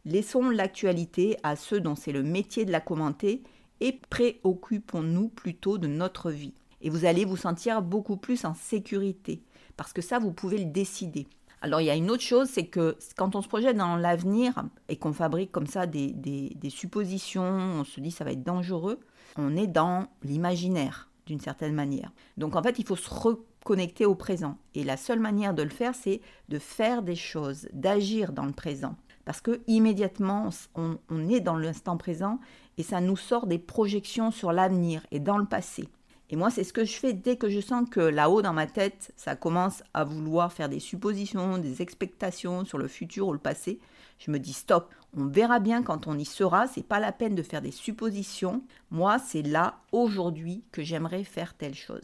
Laissons 0.06 0.50
l'actualité 0.50 1.38
à 1.44 1.56
ceux 1.56 1.82
dont 1.82 1.96
c'est 1.96 2.14
le 2.14 2.24
métier 2.24 2.64
de 2.64 2.72
la 2.72 2.80
commenter 2.80 3.44
et 3.82 4.00
préoccupons-nous 4.10 5.28
plutôt 5.30 5.78
de 5.78 5.88
notre 5.88 6.32
vie. 6.32 6.54
Et 6.82 6.90
vous 6.90 7.04
allez 7.04 7.26
vous 7.26 7.38
sentir 7.38 7.82
beaucoup 7.82 8.16
plus 8.16 8.46
en 8.46 8.54
sécurité, 8.54 9.44
parce 9.76 9.92
que 9.92 10.02
ça, 10.02 10.20
vous 10.20 10.32
pouvez 10.32 10.58
le 10.58 10.72
décider. 10.72 11.28
Alors 11.62 11.82
il 11.82 11.86
y 11.86 11.90
a 11.90 11.96
une 11.96 12.10
autre 12.10 12.24
chose, 12.24 12.48
c'est 12.48 12.68
que 12.68 12.98
quand 13.18 13.36
on 13.36 13.42
se 13.42 13.50
projette 13.50 13.76
dans 13.76 13.98
l'avenir 13.98 14.64
et 14.88 14.96
qu'on 14.96 15.12
fabrique 15.12 15.52
comme 15.52 15.68
ça 15.68 15.86
des, 15.88 16.14
des 16.14 16.70
suppositions, 16.70 17.44
on 17.44 17.84
se 17.84 18.00
dit 18.00 18.12
ça 18.12 18.24
va 18.24 18.32
être 18.32 18.44
dangereux, 18.44 19.02
on 19.36 19.58
est 19.58 19.68
dans 19.68 20.08
l'imaginaire 20.24 21.09
d'une 21.30 21.40
certaine 21.40 21.74
manière. 21.74 22.12
Donc 22.38 22.56
en 22.56 22.64
fait, 22.64 22.80
il 22.80 22.86
faut 22.86 22.96
se 22.96 23.10
reconnecter 23.10 24.06
au 24.06 24.16
présent. 24.16 24.58
Et 24.74 24.84
la 24.84 24.98
seule 24.98 25.20
manière 25.20 25.54
de 25.54 25.62
le 25.62 25.70
faire, 25.70 25.94
c'est 25.94 26.22
de 26.50 26.58
faire 26.58 27.04
des 27.04 27.16
choses, 27.16 27.70
d'agir 27.72 28.34
dans 28.34 28.46
le 28.46 28.52
présent. 28.52 28.96
Parce 29.26 29.42
que 29.42 29.62
immédiatement, 29.68 30.50
on, 30.74 30.98
on 31.10 31.30
est 31.30 31.40
dans 31.40 31.56
l'instant 31.56 31.98
présent 31.98 32.40
et 32.80 32.84
ça 32.84 33.00
nous 33.00 33.16
sort 33.16 33.46
des 33.46 33.60
projections 33.60 34.32
sur 34.32 34.52
l'avenir 34.52 35.06
et 35.12 35.20
dans 35.20 35.38
le 35.38 35.46
passé. 35.46 35.88
Et 36.32 36.36
moi, 36.36 36.50
c'est 36.50 36.64
ce 36.64 36.74
que 36.74 36.86
je 36.86 36.94
fais 36.94 37.14
dès 37.14 37.38
que 37.38 37.50
je 37.50 37.60
sens 37.60 37.88
que 37.90 38.00
là-haut 38.00 38.42
dans 38.42 38.54
ma 38.54 38.68
tête, 38.68 39.12
ça 39.16 39.36
commence 39.36 39.84
à 39.94 40.04
vouloir 40.04 40.52
faire 40.52 40.70
des 40.70 40.80
suppositions, 40.80 41.60
des 41.60 41.84
expectations 41.84 42.66
sur 42.66 42.80
le 42.80 42.88
futur 42.88 43.28
ou 43.28 43.34
le 43.34 43.40
passé. 43.40 43.80
Je 44.20 44.32
me 44.32 44.38
dis 44.38 44.54
stop, 44.54 44.94
on 45.18 45.26
verra 45.26 45.60
bien 45.60 45.82
quand 45.82 46.08
on 46.08 46.18
y 46.18 46.26
sera, 46.26 46.68
c'est 46.68 46.84
pas 46.84 47.00
la 47.00 47.12
peine 47.12 47.36
de 47.36 47.42
faire 47.42 47.62
des 47.62 47.72
suppositions. 47.72 48.62
Moi, 48.92 49.18
c'est 49.18 49.42
là, 49.42 49.80
aujourd'hui, 49.92 50.64
que 50.72 50.84
j'aimerais 50.84 51.24
faire 51.24 51.56
telle 51.56 51.74
chose. 51.74 52.04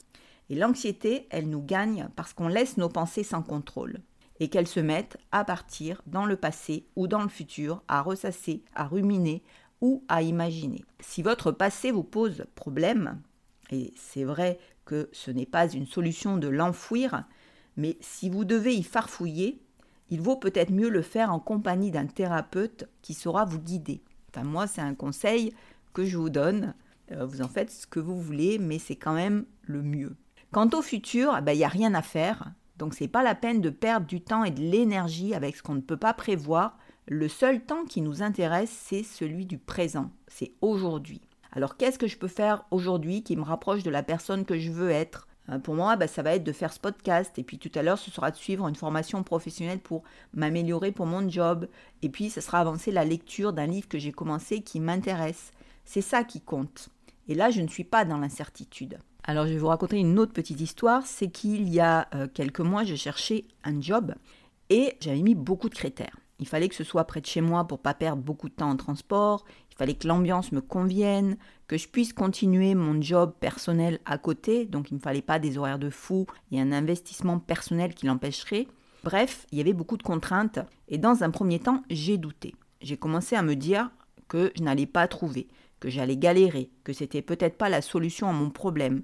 Et 0.50 0.55
l'anxiété, 0.55 1.27
elle 1.29 1.50
nous 1.50 1.62
gagne 1.62 2.07
parce 2.15 2.34
qu'on 2.34 2.48
laisse 2.48 2.77
nos 2.77 2.89
pensées 2.89 3.24
sans 3.24 3.41
contrôle 3.41 4.00
et 4.39 4.50
qu'elles 4.50 4.67
se 4.67 4.79
mettent 4.79 5.17
à 5.31 5.43
partir 5.43 6.01
dans 6.07 6.25
le 6.25 6.36
passé 6.36 6.88
ou 6.95 7.07
dans 7.07 7.22
le 7.22 7.29
futur, 7.29 7.84
à 7.88 8.01
ressasser, 8.01 8.63
à 8.74 8.86
ruminer 8.86 9.43
ou 9.81 10.03
à 10.07 10.22
imaginer. 10.22 10.84
Si 11.00 11.22
votre 11.22 11.51
passé 11.51 11.91
vous 11.91 12.03
pose 12.03 12.45
problème, 12.55 13.22
et 13.72 13.93
c'est 13.95 14.24
vrai 14.24 14.60
que 14.86 15.10
ce 15.12 15.31
n'est 15.31 15.45
pas 15.45 15.67
une 15.67 15.88
solution 15.88 16.38
de 16.38 16.48
l'enfouir, 16.48 17.25
mais 17.77 17.98
si 18.01 18.29
vous 18.29 18.45
devez 18.45 18.74
y 18.74 18.84
farfouiller, 18.84 19.64
il 20.15 20.22
vaut 20.22 20.38
peut-être 20.38 20.72
mieux 20.72 20.88
le 20.88 21.01
faire 21.01 21.34
en 21.34 21.41
compagnie 21.41 21.91
d'un 21.91 22.05
thérapeute 22.05 22.88
qui 23.01 23.13
saura 23.13 23.43
vous 23.43 23.60
guider. 23.60 24.01
Enfin, 24.29 24.45
moi, 24.45 24.65
c'est 24.65 24.79
un 24.79 24.95
conseil 24.95 25.53
que 25.91 26.05
je 26.05 26.15
vous 26.17 26.29
donne. 26.29 26.74
Euh, 27.12 27.25
vous 27.25 27.41
en 27.41 27.50
faites 27.50 27.69
ce 27.69 27.86
que 27.86 28.00
vous 28.00 28.17
voulez, 28.17 28.57
mais 28.57 28.79
c'est 28.79 28.95
quand 28.95 29.13
même 29.13 29.43
le 29.63 29.81
mieux. 29.81 30.15
Quant 30.53 30.69
au 30.74 30.81
futur, 30.81 31.36
eh 31.38 31.41
ben, 31.41 31.51
il 31.51 31.57
n'y 31.57 31.65
a 31.65 31.67
rien 31.67 31.93
à 31.93 32.01
faire. 32.01 32.53
Donc 32.77 32.93
c'est 32.93 33.10
pas 33.10 33.24
la 33.24 33.36
peine 33.36 33.60
de 33.60 33.69
perdre 33.69 34.07
du 34.07 34.22
temps 34.22 34.45
et 34.45 34.51
de 34.51 34.62
l'énergie 34.62 35.36
avec 35.36 35.57
ce 35.57 35.63
qu'on 35.63 35.75
ne 35.75 35.81
peut 35.81 35.98
pas 35.98 36.13
prévoir. 36.13 36.77
Le 37.10 37.27
seul 37.27 37.65
temps 37.65 37.84
qui 37.84 38.00
nous 38.00 38.24
intéresse, 38.24 38.72
c'est 38.72 39.03
celui 39.03 39.45
du 39.45 39.57
présent, 39.57 40.12
c'est 40.29 40.53
aujourd'hui. 40.62 41.19
Alors 41.51 41.75
qu'est-ce 41.75 42.00
que 42.00 42.07
je 42.07 42.17
peux 42.17 42.29
faire 42.29 42.63
aujourd'hui 42.72 43.22
qui 43.22 43.36
me 43.36 43.43
rapproche 43.43 43.84
de 43.84 43.91
la 43.91 44.01
personne 44.01 44.45
que 44.45 44.57
je 44.57 44.72
veux 44.72 44.91
être? 44.91 45.27
Pour 45.64 45.75
moi, 45.75 45.96
bah, 45.96 46.08
ça 46.08 46.24
va 46.24 46.36
être 46.36 46.44
de 46.44 46.52
faire 46.52 46.74
ce 46.74 46.80
podcast. 46.80 47.38
Et 47.38 47.44
puis 47.44 47.58
tout 47.58 47.72
à 47.75 47.84
l'heure, 47.84 47.98
ce 47.98 48.12
sera 48.12 48.32
de 48.32 48.36
suivre 48.36 48.68
une 48.68 48.75
formation 48.75 49.24
professionnelle 49.24 49.80
pour 49.80 50.04
m'améliorer 50.34 50.92
pour 50.92 51.06
mon 51.06 51.30
job. 51.30 51.68
Et 52.02 52.10
puis, 52.10 52.30
ce 52.30 52.42
sera 52.42 52.60
avancer 52.60 52.92
la 52.92 53.06
lecture 53.06 53.54
d'un 53.54 53.68
livre 53.68 53.88
que 53.88 54.00
j'ai 54.00 54.12
commencé 54.12 54.62
qui 54.62 54.80
m'intéresse. 54.80 55.52
C'est 55.84 56.02
ça 56.02 56.24
qui 56.24 56.42
compte. 56.42 56.90
Et 57.28 57.36
là, 57.36 57.50
je 57.50 57.62
ne 57.62 57.68
suis 57.68 57.84
pas 57.84 58.06
dans 58.06 58.18
l'incertitude. 58.18 58.98
Alors, 59.24 59.48
je 59.48 59.54
vais 59.54 59.60
vous 59.60 59.68
raconter 59.68 59.98
une 59.98 60.20
autre 60.20 60.34
petite 60.34 60.62
histoire. 60.62 61.06
C'est 61.06 61.30
qu'il 61.30 61.70
y 61.70 61.80
a 61.80 62.08
euh, 62.14 62.28
quelques 62.32 62.60
mois, 62.60 62.84
je 62.84 62.96
cherchais 62.96 63.46
un 63.64 63.82
job 63.82 64.14
et 64.70 64.96
j'avais 65.00 65.22
mis 65.22 65.36
beaucoup 65.36 65.70
de 65.70 65.75
critères. 65.75 66.18
Il 66.40 66.48
fallait 66.48 66.68
que 66.68 66.75
ce 66.75 66.84
soit 66.84 67.06
près 67.06 67.22
de 67.22 67.25
chez 67.25 67.42
moi 67.42 67.66
pour 67.66 67.80
pas 67.80 67.94
perdre 67.94 68.22
beaucoup 68.22 68.50
de 68.50 68.54
temps 68.54 68.70
en 68.70 68.75
transport. 68.75 69.46
Il 69.75 69.79
fallait 69.79 69.94
que 69.96 70.08
l'ambiance 70.08 70.53
me 70.53 70.62
convienne, 70.62 71.36
que 71.67 71.77
je 71.77 71.89
puisse 71.89 72.13
continuer 72.13 72.75
mon 72.75 73.01
job 73.01 73.34
personnel 73.39 74.00
à 74.05 74.17
côté. 74.17 74.65
Donc 74.65 74.89
il 74.89 74.94
ne 74.94 75.00
me 75.00 75.03
fallait 75.03 75.22
pas 75.22 75.38
des 75.38 75.58
horaires 75.58 75.79
de 75.79 75.89
fou 75.89 76.25
et 76.51 76.62
un 76.62 76.72
investissement 76.72 77.39
personnel 77.39 77.94
qui 77.94 78.05
l'empêcherait. 78.05 78.67
Bref, 79.03 79.46
il 79.51 79.58
y 79.58 79.62
avait 79.62 79.74
beaucoup 79.74 79.98
de 79.98 80.03
contraintes. 80.03 80.60
Et 80.88 80.98
dans 80.98 81.24
un 81.24 81.29
premier 81.29 81.60
temps, 81.60 81.84
j'ai 81.89 82.17
douté. 82.17 82.55
J'ai 82.79 82.96
commencé 82.96 83.36
à 83.36 83.41
me 83.41 83.55
dire 83.55 83.91
que 84.29 84.53
je 84.55 84.63
n'allais 84.63 84.86
pas 84.86 85.10
trouver, 85.10 85.48
que 85.82 85.89
j'allais 85.89 86.17
galérer, 86.17 86.70
que 86.86 86.94
c'était 86.94 87.22
peut-être 87.22 87.58
pas 87.58 87.70
la 87.70 87.82
solution 87.82 88.29
à 88.29 88.34
mon 88.34 88.50
problème, 88.50 89.03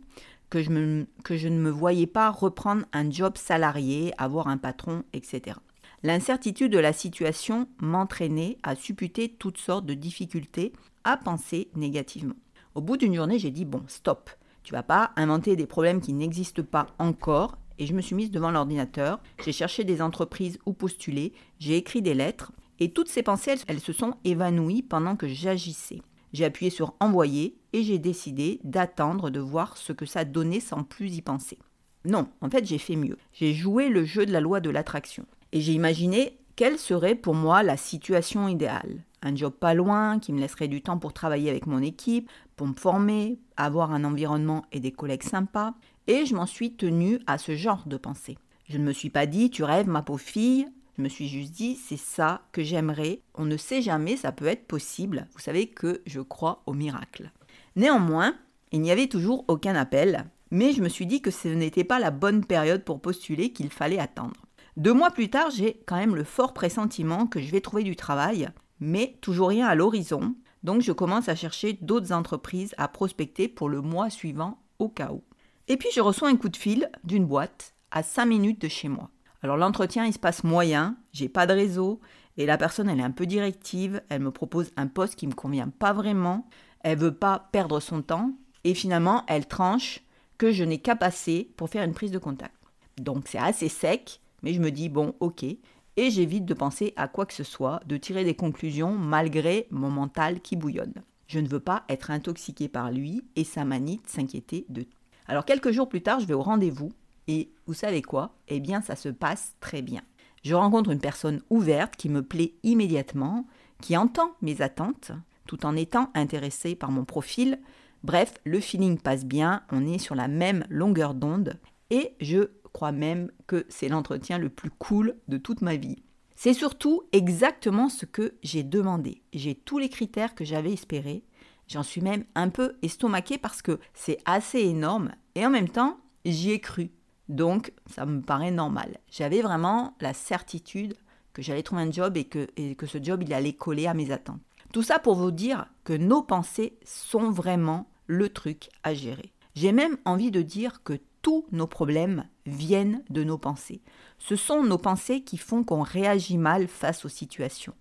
que 0.49 0.61
je, 0.61 1.03
que 1.23 1.35
je 1.35 1.49
ne 1.49 1.59
me 1.59 1.69
voyais 1.69 2.07
pas 2.07 2.29
reprendre 2.29 2.85
un 2.93 3.11
job 3.11 3.37
salarié, 3.37 4.13
avoir 4.17 4.47
un 4.47 4.57
patron, 4.57 5.03
etc. 5.13 5.57
L'incertitude 6.03 6.71
de 6.71 6.79
la 6.79 6.93
situation 6.93 7.67
m'entraînait 7.79 8.57
à 8.63 8.75
supputer 8.75 9.29
toutes 9.29 9.59
sortes 9.59 9.85
de 9.85 9.93
difficultés, 9.93 10.73
à 11.03 11.15
penser 11.15 11.69
négativement. 11.75 12.35
Au 12.73 12.81
bout 12.81 12.97
d'une 12.97 13.13
journée, 13.13 13.37
j'ai 13.37 13.51
dit 13.51 13.65
bon, 13.65 13.83
stop. 13.87 14.31
Tu 14.63 14.73
vas 14.73 14.83
pas 14.83 15.11
inventer 15.15 15.55
des 15.55 15.67
problèmes 15.67 16.01
qui 16.01 16.13
n'existent 16.13 16.63
pas 16.63 16.87
encore. 16.97 17.57
Et 17.77 17.85
je 17.85 17.93
me 17.93 18.01
suis 18.01 18.15
mise 18.15 18.31
devant 18.31 18.51
l'ordinateur, 18.51 19.19
j'ai 19.43 19.51
cherché 19.51 19.83
des 19.83 20.03
entreprises 20.03 20.59
où 20.67 20.73
postuler, 20.73 21.33
j'ai 21.59 21.77
écrit 21.77 22.03
des 22.03 22.13
lettres, 22.13 22.51
et 22.79 22.91
toutes 22.91 23.09
ces 23.09 23.23
pensées, 23.23 23.55
elles, 23.67 23.79
se 23.79 23.93
sont 23.93 24.15
évanouies 24.23 24.83
pendant 24.83 25.15
que 25.15 25.27
j'agissais. 25.27 26.01
J'ai 26.33 26.45
appuyé 26.45 26.71
sur 26.71 26.95
envoyer 26.99 27.57
et 27.73 27.83
j'ai 27.83 27.99
décidé 27.99 28.59
d'attendre 28.63 29.29
de 29.29 29.39
voir 29.39 29.77
ce 29.77 29.93
que 29.93 30.05
ça 30.05 30.25
donnait 30.25 30.59
sans 30.59 30.83
plus 30.83 31.15
y 31.15 31.21
penser. 31.21 31.59
Non, 32.05 32.29
en 32.41 32.49
fait 32.49 32.65
j'ai 32.65 32.77
fait 32.77 32.95
mieux. 32.95 33.17
J'ai 33.33 33.53
joué 33.53 33.89
le 33.89 34.03
jeu 34.03 34.25
de 34.25 34.31
la 34.31 34.41
loi 34.41 34.61
de 34.61 34.69
l'attraction. 34.69 35.25
Et 35.53 35.61
j'ai 35.61 35.73
imaginé 35.73 36.37
quelle 36.55 36.77
serait 36.77 37.15
pour 37.15 37.35
moi 37.35 37.63
la 37.63 37.77
situation 37.77 38.47
idéale. 38.47 39.03
Un 39.21 39.35
job 39.35 39.53
pas 39.53 39.73
loin, 39.73 40.19
qui 40.19 40.33
me 40.33 40.39
laisserait 40.39 40.67
du 40.67 40.81
temps 40.81 40.97
pour 40.97 41.13
travailler 41.13 41.49
avec 41.49 41.67
mon 41.67 41.81
équipe, 41.81 42.29
pour 42.55 42.67
me 42.67 42.73
former, 42.73 43.39
avoir 43.57 43.91
un 43.91 44.03
environnement 44.03 44.65
et 44.71 44.79
des 44.79 44.91
collègues 44.91 45.23
sympas. 45.23 45.73
Et 46.07 46.25
je 46.25 46.35
m'en 46.35 46.45
suis 46.45 46.73
tenue 46.73 47.19
à 47.27 47.37
ce 47.37 47.55
genre 47.55 47.83
de 47.85 47.97
pensée. 47.97 48.37
Je 48.67 48.77
ne 48.77 48.83
me 48.83 48.93
suis 48.93 49.09
pas 49.09 49.25
dit, 49.25 49.49
tu 49.49 49.63
rêves 49.63 49.87
ma 49.87 50.01
pauvre 50.01 50.21
fille. 50.21 50.67
Je 50.97 51.03
me 51.03 51.09
suis 51.09 51.27
juste 51.27 51.51
dit, 51.51 51.75
c'est 51.75 51.97
ça 51.97 52.41
que 52.51 52.63
j'aimerais. 52.63 53.21
On 53.35 53.45
ne 53.45 53.57
sait 53.57 53.81
jamais, 53.81 54.17
ça 54.17 54.31
peut 54.31 54.45
être 54.45 54.65
possible. 54.67 55.27
Vous 55.33 55.39
savez 55.39 55.67
que 55.67 56.01
je 56.05 56.21
crois 56.21 56.63
au 56.65 56.73
miracle. 56.73 57.31
Néanmoins, 57.75 58.35
il 58.71 58.81
n'y 58.81 58.91
avait 58.91 59.07
toujours 59.07 59.45
aucun 59.47 59.75
appel, 59.75 60.25
mais 60.51 60.73
je 60.73 60.81
me 60.81 60.89
suis 60.89 61.05
dit 61.05 61.21
que 61.21 61.31
ce 61.31 61.47
n'était 61.47 61.83
pas 61.83 61.99
la 61.99 62.11
bonne 62.11 62.45
période 62.45 62.83
pour 62.83 63.01
postuler 63.01 63.51
qu'il 63.51 63.69
fallait 63.69 63.99
attendre. 63.99 64.35
Deux 64.77 64.93
mois 64.93 65.11
plus 65.11 65.29
tard, 65.29 65.49
j'ai 65.49 65.81
quand 65.85 65.97
même 65.97 66.15
le 66.15 66.23
fort 66.23 66.53
pressentiment 66.53 67.27
que 67.27 67.41
je 67.41 67.51
vais 67.51 67.61
trouver 67.61 67.83
du 67.83 67.95
travail, 67.95 68.49
mais 68.79 69.17
toujours 69.21 69.49
rien 69.49 69.67
à 69.67 69.75
l'horizon. 69.75 70.35
Donc 70.63 70.81
je 70.81 70.91
commence 70.91 71.27
à 71.27 71.35
chercher 71.35 71.73
d'autres 71.73 72.13
entreprises 72.13 72.73
à 72.77 72.87
prospecter 72.87 73.47
pour 73.47 73.67
le 73.67 73.81
mois 73.81 74.09
suivant 74.09 74.59
au 74.79 74.87
cas 74.87 75.11
où. 75.11 75.23
Et 75.67 75.77
puis 75.77 75.89
je 75.93 76.01
reçois 76.01 76.29
un 76.29 76.37
coup 76.37 76.49
de 76.49 76.57
fil 76.57 76.89
d'une 77.03 77.25
boîte 77.25 77.73
à 77.91 78.03
5 78.03 78.25
minutes 78.25 78.61
de 78.61 78.67
chez 78.67 78.87
moi. 78.87 79.09
Alors 79.41 79.57
l'entretien 79.57 80.05
il 80.05 80.13
se 80.13 80.19
passe 80.19 80.43
moyen, 80.43 80.97
j'ai 81.11 81.29
pas 81.29 81.47
de 81.47 81.53
réseau 81.53 81.99
et 82.37 82.45
la 82.45 82.57
personne 82.57 82.89
elle 82.89 82.99
est 82.99 83.03
un 83.03 83.11
peu 83.11 83.25
directive, 83.25 84.01
elle 84.09 84.21
me 84.21 84.31
propose 84.31 84.71
un 84.77 84.87
poste 84.87 85.15
qui 85.15 85.27
me 85.27 85.33
convient 85.33 85.69
pas 85.69 85.93
vraiment, 85.93 86.47
elle 86.81 86.97
veut 86.97 87.13
pas 87.13 87.49
perdre 87.51 87.79
son 87.79 88.01
temps 88.01 88.31
et 88.63 88.73
finalement 88.73 89.25
elle 89.27 89.47
tranche 89.47 90.01
que 90.37 90.51
je 90.51 90.63
n'ai 90.63 90.77
qu'à 90.77 90.95
passer 90.95 91.51
pour 91.57 91.69
faire 91.69 91.83
une 91.83 91.93
prise 91.93 92.11
de 92.11 92.19
contact. 92.19 92.55
Donc 92.97 93.27
c'est 93.27 93.37
assez 93.37 93.67
sec 93.67 94.20
mais 94.41 94.53
je 94.53 94.61
me 94.61 94.71
dis, 94.71 94.89
bon, 94.89 95.15
ok. 95.19 95.43
Et 95.43 96.09
j'évite 96.09 96.45
de 96.45 96.53
penser 96.53 96.93
à 96.95 97.07
quoi 97.07 97.25
que 97.25 97.33
ce 97.33 97.43
soit, 97.43 97.81
de 97.85 97.97
tirer 97.97 98.23
des 98.23 98.35
conclusions 98.35 98.97
malgré 98.97 99.67
mon 99.71 99.89
mental 99.89 100.41
qui 100.41 100.55
bouillonne. 100.55 100.93
Je 101.27 101.39
ne 101.39 101.47
veux 101.47 101.59
pas 101.59 101.83
être 101.89 102.11
intoxiqué 102.11 102.67
par 102.67 102.91
lui 102.91 103.23
et 103.35 103.43
sa 103.43 103.65
manie 103.65 104.01
de 104.03 104.09
s'inquiéter 104.09 104.65
de 104.69 104.83
tout. 104.83 104.97
Alors 105.27 105.45
quelques 105.45 105.71
jours 105.71 105.87
plus 105.87 106.01
tard, 106.01 106.19
je 106.19 106.25
vais 106.25 106.33
au 106.33 106.41
rendez-vous 106.41 106.91
et 107.27 107.51
vous 107.67 107.73
savez 107.73 108.01
quoi? 108.01 108.35
Eh 108.47 108.59
bien, 108.59 108.81
ça 108.81 108.95
se 108.95 109.09
passe 109.09 109.55
très 109.59 109.81
bien. 109.81 110.01
Je 110.43 110.55
rencontre 110.55 110.89
une 110.89 110.99
personne 110.99 111.41
ouverte 111.49 111.95
qui 111.95 112.09
me 112.09 112.23
plaît 112.23 112.55
immédiatement, 112.63 113.45
qui 113.81 113.95
entend 113.95 114.31
mes 114.41 114.61
attentes 114.61 115.11
tout 115.47 115.65
en 115.65 115.75
étant 115.75 116.09
intéressée 116.15 116.75
par 116.75 116.91
mon 116.91 117.05
profil. 117.05 117.59
Bref, 118.03 118.33
le 118.43 118.59
feeling 118.59 118.97
passe 118.97 119.25
bien, 119.25 119.63
on 119.71 119.85
est 119.85 119.99
sur 119.99 120.15
la 120.15 120.27
même 120.27 120.65
longueur 120.69 121.13
d'onde 121.13 121.59
et 121.91 122.15
je 122.19 122.49
crois 122.73 122.91
même 122.91 123.31
que 123.47 123.65
c'est 123.69 123.89
l'entretien 123.89 124.37
le 124.37 124.49
plus 124.49 124.71
cool 124.71 125.15
de 125.27 125.37
toute 125.37 125.61
ma 125.61 125.75
vie. 125.75 126.03
C'est 126.35 126.53
surtout 126.53 127.03
exactement 127.11 127.89
ce 127.89 128.05
que 128.05 128.33
j'ai 128.41 128.63
demandé. 128.63 129.21
J'ai 129.33 129.55
tous 129.55 129.77
les 129.77 129.89
critères 129.89 130.33
que 130.33 130.45
j'avais 130.45 130.73
espérés. 130.73 131.23
J'en 131.67 131.83
suis 131.83 132.01
même 132.01 132.25
un 132.35 132.49
peu 132.49 132.77
estomaquée 132.81 133.37
parce 133.37 133.61
que 133.61 133.79
c'est 133.93 134.17
assez 134.25 134.59
énorme 134.59 135.11
et 135.35 135.45
en 135.45 135.49
même 135.49 135.69
temps, 135.69 135.97
j'y 136.25 136.51
ai 136.51 136.59
cru. 136.59 136.91
Donc, 137.29 137.71
ça 137.85 138.05
me 138.05 138.21
paraît 138.21 138.51
normal. 138.51 138.97
J'avais 139.09 139.41
vraiment 139.41 139.95
la 140.01 140.13
certitude 140.13 140.95
que 141.33 141.41
j'allais 141.41 141.63
trouver 141.63 141.83
un 141.83 141.91
job 141.91 142.17
et 142.17 142.25
que, 142.25 142.47
et 142.57 142.75
que 142.75 142.87
ce 142.87 143.01
job, 143.01 143.23
il 143.23 143.33
allait 143.33 143.53
coller 143.53 143.87
à 143.87 143.93
mes 143.93 144.11
attentes. 144.11 144.41
Tout 144.73 144.83
ça 144.83 144.99
pour 144.99 145.15
vous 145.15 145.31
dire 145.31 145.67
que 145.83 145.93
nos 145.93 146.21
pensées 146.23 146.77
sont 146.83 147.29
vraiment 147.29 147.87
le 148.07 148.29
truc 148.29 148.69
à 148.83 148.93
gérer. 148.93 149.31
J'ai 149.55 149.71
même 149.71 149.97
envie 150.05 150.31
de 150.31 150.41
dire 150.41 150.81
que 150.83 150.99
tous 151.21 151.45
nos 151.51 151.67
problèmes 151.67 152.25
viennent 152.45 153.03
de 153.09 153.23
nos 153.23 153.37
pensées. 153.37 153.81
Ce 154.17 154.35
sont 154.35 154.63
nos 154.63 154.77
pensées 154.77 155.21
qui 155.21 155.37
font 155.37 155.63
qu'on 155.63 155.81
réagit 155.81 156.37
mal 156.37 156.67
face 156.67 157.05
aux 157.05 157.09
situations, 157.09 157.75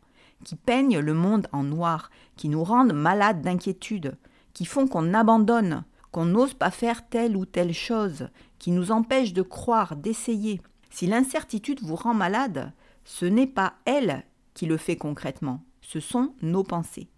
qui 0.44 0.56
peignent 0.56 0.98
le 0.98 1.14
monde 1.14 1.46
en 1.52 1.62
noir, 1.62 2.10
qui 2.36 2.48
nous 2.48 2.64
rendent 2.64 2.92
malades 2.92 3.42
d'inquiétude, 3.42 4.16
qui 4.52 4.64
font 4.64 4.86
qu'on 4.86 5.14
abandonne, 5.14 5.84
qu'on 6.10 6.24
n'ose 6.24 6.54
pas 6.54 6.70
faire 6.70 7.08
telle 7.08 7.36
ou 7.36 7.46
telle 7.46 7.72
chose, 7.72 8.28
qui 8.58 8.72
nous 8.72 8.90
empêchent 8.90 9.32
de 9.32 9.42
croire, 9.42 9.96
d'essayer. 9.96 10.60
Si 10.90 11.06
l'incertitude 11.06 11.82
vous 11.82 11.96
rend 11.96 12.14
malade, 12.14 12.72
ce 13.04 13.26
n'est 13.26 13.46
pas 13.46 13.74
elle 13.84 14.24
qui 14.54 14.66
le 14.66 14.76
fait 14.76 14.96
concrètement, 14.96 15.62
ce 15.80 16.00
sont 16.00 16.34
nos 16.42 16.64
pensées. 16.64 17.08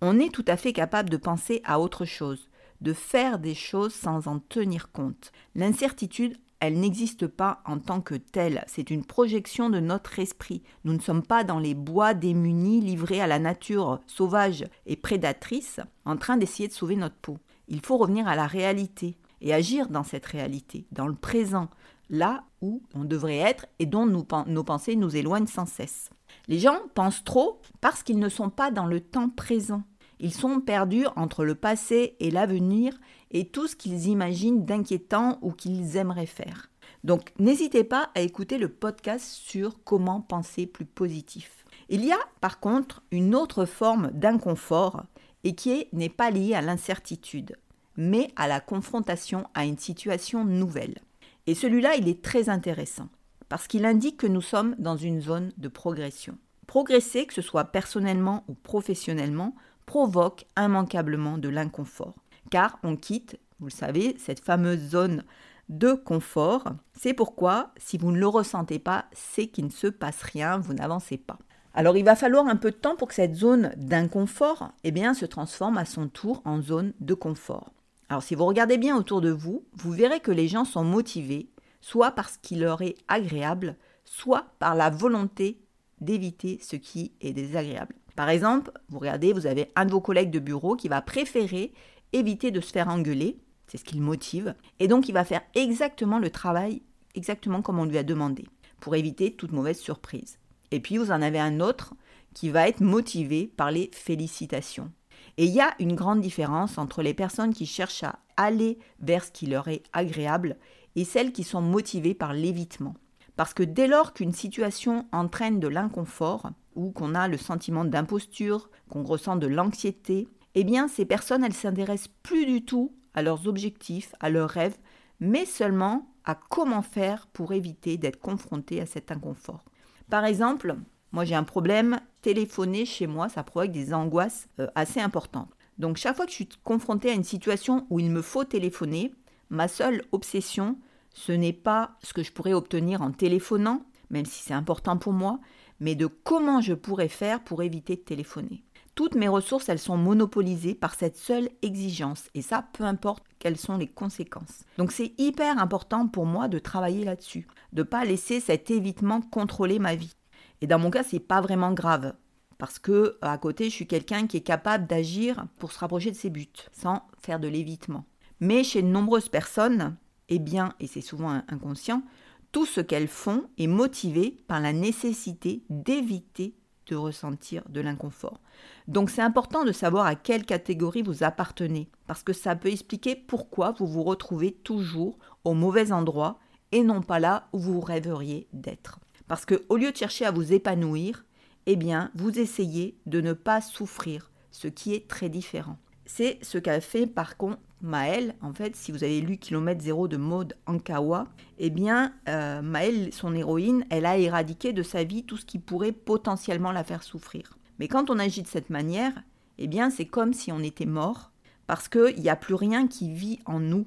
On 0.00 0.18
est 0.18 0.32
tout 0.32 0.44
à 0.48 0.56
fait 0.56 0.72
capable 0.72 1.10
de 1.10 1.16
penser 1.16 1.60
à 1.64 1.78
autre 1.78 2.04
chose, 2.04 2.48
de 2.82 2.92
faire 2.92 3.38
des 3.38 3.54
choses 3.54 3.94
sans 3.94 4.26
en 4.26 4.38
tenir 4.38 4.90
compte. 4.92 5.32
L'incertitude, 5.54 6.36
elle 6.60 6.78
n'existe 6.78 7.26
pas 7.26 7.62
en 7.64 7.78
tant 7.78 8.00
que 8.00 8.14
telle, 8.14 8.64
c'est 8.66 8.90
une 8.90 9.04
projection 9.04 9.70
de 9.70 9.80
notre 9.80 10.18
esprit. 10.18 10.62
Nous 10.84 10.92
ne 10.92 11.00
sommes 11.00 11.22
pas 11.22 11.44
dans 11.44 11.58
les 11.58 11.74
bois 11.74 12.14
démunis 12.14 12.80
livrés 12.80 13.20
à 13.20 13.26
la 13.26 13.38
nature 13.38 14.00
sauvage 14.06 14.64
et 14.86 14.96
prédatrice 14.96 15.80
en 16.04 16.16
train 16.16 16.36
d'essayer 16.36 16.68
de 16.68 16.72
sauver 16.72 16.96
notre 16.96 17.16
peau. 17.16 17.38
Il 17.68 17.80
faut 17.80 17.96
revenir 17.96 18.28
à 18.28 18.36
la 18.36 18.46
réalité 18.46 19.16
et 19.40 19.52
agir 19.52 19.88
dans 19.88 20.04
cette 20.04 20.26
réalité, 20.26 20.86
dans 20.92 21.08
le 21.08 21.14
présent, 21.14 21.68
là 22.10 22.44
où 22.60 22.82
on 22.94 23.04
devrait 23.04 23.38
être 23.38 23.66
et 23.78 23.86
dont 23.86 24.06
nos 24.06 24.64
pensées 24.64 24.94
nous 24.94 25.16
éloignent 25.16 25.46
sans 25.46 25.66
cesse. 25.66 26.10
Les 26.48 26.58
gens 26.58 26.78
pensent 26.94 27.24
trop 27.24 27.60
parce 27.80 28.02
qu'ils 28.02 28.18
ne 28.18 28.28
sont 28.28 28.50
pas 28.50 28.70
dans 28.70 28.86
le 28.86 29.00
temps 29.00 29.28
présent. 29.28 29.82
Ils 30.22 30.32
sont 30.32 30.60
perdus 30.60 31.06
entre 31.16 31.44
le 31.44 31.56
passé 31.56 32.16
et 32.20 32.30
l'avenir 32.30 32.98
et 33.32 33.48
tout 33.48 33.66
ce 33.66 33.74
qu'ils 33.74 34.06
imaginent 34.06 34.64
d'inquiétant 34.64 35.38
ou 35.42 35.50
qu'ils 35.50 35.96
aimeraient 35.96 36.26
faire. 36.26 36.70
Donc 37.02 37.32
n'hésitez 37.40 37.82
pas 37.82 38.10
à 38.14 38.20
écouter 38.20 38.56
le 38.56 38.68
podcast 38.68 39.26
sur 39.26 39.82
comment 39.82 40.20
penser 40.20 40.66
plus 40.66 40.84
positif. 40.84 41.64
Il 41.88 42.04
y 42.04 42.12
a 42.12 42.18
par 42.40 42.60
contre 42.60 43.02
une 43.10 43.34
autre 43.34 43.64
forme 43.64 44.12
d'inconfort 44.12 45.02
et 45.42 45.56
qui 45.56 45.88
n'est 45.92 46.08
pas 46.08 46.30
liée 46.30 46.54
à 46.54 46.62
l'incertitude, 46.62 47.56
mais 47.96 48.28
à 48.36 48.46
la 48.46 48.60
confrontation 48.60 49.48
à 49.54 49.64
une 49.64 49.78
situation 49.78 50.44
nouvelle. 50.44 51.00
Et 51.48 51.56
celui-là, 51.56 51.96
il 51.96 52.08
est 52.08 52.22
très 52.22 52.48
intéressant 52.48 53.08
parce 53.48 53.66
qu'il 53.66 53.84
indique 53.84 54.18
que 54.18 54.28
nous 54.28 54.40
sommes 54.40 54.76
dans 54.78 54.96
une 54.96 55.20
zone 55.20 55.52
de 55.58 55.66
progression. 55.66 56.38
Progresser, 56.68 57.26
que 57.26 57.34
ce 57.34 57.42
soit 57.42 57.64
personnellement 57.64 58.44
ou 58.46 58.54
professionnellement, 58.54 59.56
provoque 59.86 60.46
immanquablement 60.56 61.38
de 61.38 61.48
l'inconfort, 61.48 62.14
car 62.50 62.78
on 62.82 62.96
quitte, 62.96 63.38
vous 63.60 63.66
le 63.66 63.72
savez, 63.72 64.16
cette 64.18 64.40
fameuse 64.40 64.80
zone 64.90 65.24
de 65.68 65.92
confort. 65.92 66.64
C'est 66.92 67.14
pourquoi, 67.14 67.72
si 67.76 67.98
vous 67.98 68.12
ne 68.12 68.18
le 68.18 68.26
ressentez 68.26 68.78
pas, 68.78 69.06
c'est 69.12 69.46
qu'il 69.46 69.66
ne 69.66 69.70
se 69.70 69.86
passe 69.86 70.22
rien, 70.22 70.58
vous 70.58 70.74
n'avancez 70.74 71.16
pas. 71.16 71.38
Alors 71.74 71.96
il 71.96 72.04
va 72.04 72.16
falloir 72.16 72.46
un 72.46 72.56
peu 72.56 72.70
de 72.70 72.76
temps 72.76 72.96
pour 72.96 73.08
que 73.08 73.14
cette 73.14 73.34
zone 73.34 73.72
d'inconfort 73.76 74.72
eh 74.84 74.90
bien, 74.90 75.14
se 75.14 75.24
transforme 75.24 75.78
à 75.78 75.86
son 75.86 76.08
tour 76.08 76.42
en 76.44 76.60
zone 76.60 76.92
de 77.00 77.14
confort. 77.14 77.70
Alors 78.10 78.22
si 78.22 78.34
vous 78.34 78.44
regardez 78.44 78.76
bien 78.76 78.96
autour 78.96 79.22
de 79.22 79.30
vous, 79.30 79.64
vous 79.72 79.92
verrez 79.92 80.20
que 80.20 80.32
les 80.32 80.48
gens 80.48 80.66
sont 80.66 80.84
motivés, 80.84 81.48
soit 81.80 82.10
parce 82.10 82.36
qu'il 82.36 82.60
leur 82.60 82.82
est 82.82 82.96
agréable, 83.08 83.76
soit 84.04 84.46
par 84.58 84.74
la 84.74 84.90
volonté 84.90 85.62
d'éviter 86.02 86.58
ce 86.62 86.76
qui 86.76 87.12
est 87.22 87.32
désagréable. 87.32 87.94
Par 88.16 88.28
exemple, 88.28 88.72
vous 88.88 88.98
regardez, 88.98 89.32
vous 89.32 89.46
avez 89.46 89.70
un 89.76 89.84
de 89.84 89.92
vos 89.92 90.00
collègues 90.00 90.30
de 90.30 90.38
bureau 90.38 90.76
qui 90.76 90.88
va 90.88 91.02
préférer 91.02 91.72
éviter 92.12 92.50
de 92.50 92.60
se 92.60 92.72
faire 92.72 92.88
engueuler, 92.88 93.38
c'est 93.66 93.78
ce 93.78 93.84
qui 93.84 93.96
le 93.96 94.02
motive, 94.02 94.54
et 94.80 94.88
donc 94.88 95.08
il 95.08 95.12
va 95.12 95.24
faire 95.24 95.42
exactement 95.54 96.18
le 96.18 96.30
travail 96.30 96.82
exactement 97.14 97.62
comme 97.62 97.78
on 97.78 97.84
lui 97.84 97.98
a 97.98 98.02
demandé, 98.02 98.44
pour 98.80 98.94
éviter 98.94 99.32
toute 99.32 99.52
mauvaise 99.52 99.78
surprise. 99.78 100.38
Et 100.70 100.80
puis 100.80 100.96
vous 100.96 101.10
en 101.10 101.22
avez 101.22 101.38
un 101.38 101.60
autre 101.60 101.94
qui 102.34 102.50
va 102.50 102.68
être 102.68 102.80
motivé 102.80 103.52
par 103.56 103.70
les 103.70 103.90
félicitations. 103.92 104.90
Et 105.36 105.44
il 105.44 105.52
y 105.52 105.60
a 105.60 105.74
une 105.78 105.94
grande 105.94 106.20
différence 106.20 106.78
entre 106.78 107.02
les 107.02 107.14
personnes 107.14 107.54
qui 107.54 107.66
cherchent 107.66 108.04
à 108.04 108.18
aller 108.36 108.78
vers 109.00 109.24
ce 109.24 109.30
qui 109.30 109.46
leur 109.46 109.68
est 109.68 109.82
agréable 109.92 110.56
et 110.96 111.04
celles 111.04 111.32
qui 111.32 111.44
sont 111.44 111.60
motivées 111.60 112.14
par 112.14 112.32
l'évitement. 112.32 112.94
Parce 113.36 113.54
que 113.54 113.62
dès 113.62 113.86
lors 113.86 114.12
qu'une 114.12 114.32
situation 114.32 115.06
entraîne 115.12 115.60
de 115.60 115.68
l'inconfort, 115.68 116.50
ou 116.74 116.90
qu'on 116.90 117.14
a 117.14 117.28
le 117.28 117.36
sentiment 117.36 117.84
d'imposture, 117.84 118.70
qu'on 118.88 119.02
ressent 119.02 119.36
de 119.36 119.46
l'anxiété, 119.46 120.28
eh 120.54 120.64
bien 120.64 120.88
ces 120.88 121.04
personnes, 121.04 121.44
elles 121.44 121.52
s'intéressent 121.52 122.12
plus 122.22 122.46
du 122.46 122.64
tout 122.64 122.92
à 123.14 123.22
leurs 123.22 123.46
objectifs, 123.46 124.14
à 124.20 124.30
leurs 124.30 124.50
rêves, 124.50 124.76
mais 125.20 125.44
seulement 125.44 126.08
à 126.24 126.34
comment 126.34 126.82
faire 126.82 127.26
pour 127.28 127.52
éviter 127.52 127.96
d'être 127.96 128.20
confrontées 128.20 128.80
à 128.80 128.86
cet 128.86 129.10
inconfort. 129.10 129.64
Par 130.10 130.24
exemple, 130.24 130.76
moi 131.12 131.24
j'ai 131.24 131.34
un 131.34 131.44
problème, 131.44 132.00
téléphoner 132.22 132.84
chez 132.84 133.06
moi, 133.06 133.28
ça 133.28 133.42
provoque 133.42 133.72
des 133.72 133.94
angoisses 133.94 134.48
euh, 134.60 134.66
assez 134.74 135.00
importantes. 135.00 135.50
Donc 135.78 135.96
chaque 135.96 136.16
fois 136.16 136.26
que 136.26 136.30
je 136.30 136.36
suis 136.36 136.48
confrontée 136.64 137.10
à 137.10 137.14
une 137.14 137.24
situation 137.24 137.86
où 137.90 137.98
il 137.98 138.10
me 138.10 138.22
faut 138.22 138.44
téléphoner, 138.44 139.12
ma 139.50 139.68
seule 139.68 140.04
obsession, 140.12 140.76
ce 141.14 141.32
n'est 141.32 141.52
pas 141.52 141.96
ce 142.02 142.12
que 142.12 142.22
je 142.22 142.32
pourrais 142.32 142.52
obtenir 142.52 143.02
en 143.02 143.10
téléphonant, 143.10 143.82
même 144.10 144.26
si 144.26 144.42
c'est 144.42 144.54
important 144.54 144.96
pour 144.96 145.12
moi, 145.12 145.40
mais 145.82 145.96
de 145.96 146.06
comment 146.06 146.60
je 146.60 146.74
pourrais 146.74 147.08
faire 147.08 147.42
pour 147.42 147.64
éviter 147.64 147.96
de 147.96 148.00
téléphoner. 148.00 148.62
Toutes 148.94 149.16
mes 149.16 149.26
ressources, 149.26 149.68
elles 149.68 149.80
sont 149.80 149.96
monopolisées 149.96 150.76
par 150.76 150.94
cette 150.94 151.16
seule 151.16 151.48
exigence, 151.62 152.28
et 152.34 152.42
ça, 152.42 152.68
peu 152.72 152.84
importe 152.84 153.24
quelles 153.40 153.58
sont 153.58 153.78
les 153.78 153.88
conséquences. 153.88 154.64
Donc 154.78 154.92
c'est 154.92 155.12
hyper 155.18 155.58
important 155.58 156.06
pour 156.06 156.24
moi 156.24 156.46
de 156.46 156.60
travailler 156.60 157.04
là-dessus, 157.04 157.48
de 157.72 157.82
ne 157.82 157.86
pas 157.86 158.04
laisser 158.04 158.38
cet 158.38 158.70
évitement 158.70 159.22
contrôler 159.22 159.80
ma 159.80 159.96
vie. 159.96 160.14
Et 160.60 160.68
dans 160.68 160.78
mon 160.78 160.90
cas, 160.90 161.02
c'est 161.02 161.18
pas 161.18 161.40
vraiment 161.40 161.72
grave, 161.72 162.14
parce 162.58 162.78
que 162.78 163.18
à 163.20 163.36
côté, 163.38 163.64
je 163.64 163.74
suis 163.74 163.88
quelqu'un 163.88 164.28
qui 164.28 164.36
est 164.36 164.42
capable 164.42 164.86
d'agir 164.86 165.46
pour 165.58 165.72
se 165.72 165.80
rapprocher 165.80 166.12
de 166.12 166.16
ses 166.16 166.30
buts, 166.30 166.46
sans 166.70 167.02
faire 167.20 167.40
de 167.40 167.48
l'évitement. 167.48 168.04
Mais 168.38 168.62
chez 168.62 168.82
de 168.82 168.88
nombreuses 168.88 169.28
personnes, 169.28 169.96
eh 170.28 170.38
bien, 170.38 170.74
et 170.78 170.86
c'est 170.86 171.00
souvent 171.00 171.42
inconscient, 171.48 172.02
tout 172.52 172.66
ce 172.66 172.80
qu'elles 172.80 173.08
font 173.08 173.44
est 173.58 173.66
motivé 173.66 174.36
par 174.46 174.60
la 174.60 174.72
nécessité 174.72 175.64
d'éviter 175.70 176.54
de 176.86 176.96
ressentir 176.96 177.62
de 177.68 177.80
l'inconfort. 177.80 178.40
Donc 178.88 179.08
c'est 179.08 179.22
important 179.22 179.64
de 179.64 179.72
savoir 179.72 180.06
à 180.06 180.14
quelle 180.14 180.44
catégorie 180.44 181.02
vous 181.02 181.22
appartenez, 181.22 181.88
parce 182.06 182.22
que 182.22 182.32
ça 182.32 182.54
peut 182.54 182.70
expliquer 182.70 183.16
pourquoi 183.16 183.72
vous 183.72 183.86
vous 183.86 184.02
retrouvez 184.02 184.52
toujours 184.52 185.18
au 185.44 185.54
mauvais 185.54 185.92
endroit 185.92 186.38
et 186.72 186.82
non 186.82 187.02
pas 187.02 187.20
là 187.20 187.48
où 187.52 187.58
vous 187.58 187.80
rêveriez 187.80 188.48
d'être. 188.52 188.98
Parce 189.28 189.44
que 189.44 189.64
au 189.68 189.76
lieu 189.76 189.92
de 189.92 189.96
chercher 189.96 190.26
à 190.26 190.30
vous 190.30 190.52
épanouir, 190.52 191.24
eh 191.66 191.76
bien, 191.76 192.10
vous 192.14 192.38
essayez 192.38 192.98
de 193.06 193.20
ne 193.20 193.32
pas 193.32 193.60
souffrir, 193.60 194.30
ce 194.50 194.68
qui 194.68 194.94
est 194.94 195.08
très 195.08 195.28
différent. 195.28 195.78
C'est 196.04 196.38
ce 196.42 196.58
qu'a 196.58 196.80
fait 196.80 197.06
par 197.06 197.36
contre 197.36 197.60
Maëlle, 197.82 198.36
en 198.40 198.54
fait, 198.54 198.76
si 198.76 198.92
vous 198.92 199.02
avez 199.02 199.20
lu 199.20 199.38
Kilomètre 199.38 199.82
zéro 199.82 200.06
de 200.06 200.16
Maud 200.16 200.56
Ankawa, 200.66 201.26
eh 201.58 201.68
bien, 201.68 202.14
euh, 202.28 202.62
Maëlle, 202.62 203.12
son 203.12 203.34
héroïne, 203.34 203.84
elle 203.90 204.06
a 204.06 204.16
éradiqué 204.16 204.72
de 204.72 204.84
sa 204.84 205.02
vie 205.02 205.24
tout 205.24 205.36
ce 205.36 205.44
qui 205.44 205.58
pourrait 205.58 205.92
potentiellement 205.92 206.70
la 206.70 206.84
faire 206.84 207.02
souffrir. 207.02 207.58
Mais 207.78 207.88
quand 207.88 208.08
on 208.08 208.20
agit 208.20 208.42
de 208.42 208.48
cette 208.48 208.70
manière, 208.70 209.12
eh 209.58 209.66
bien, 209.66 209.90
c'est 209.90 210.06
comme 210.06 210.32
si 210.32 210.52
on 210.52 210.60
était 210.60 210.86
mort, 210.86 211.32
parce 211.66 211.88
qu'il 211.88 212.20
n'y 212.20 212.28
a 212.28 212.36
plus 212.36 212.54
rien 212.54 212.86
qui 212.86 213.12
vit 213.12 213.40
en 213.46 213.58
nous. 213.58 213.86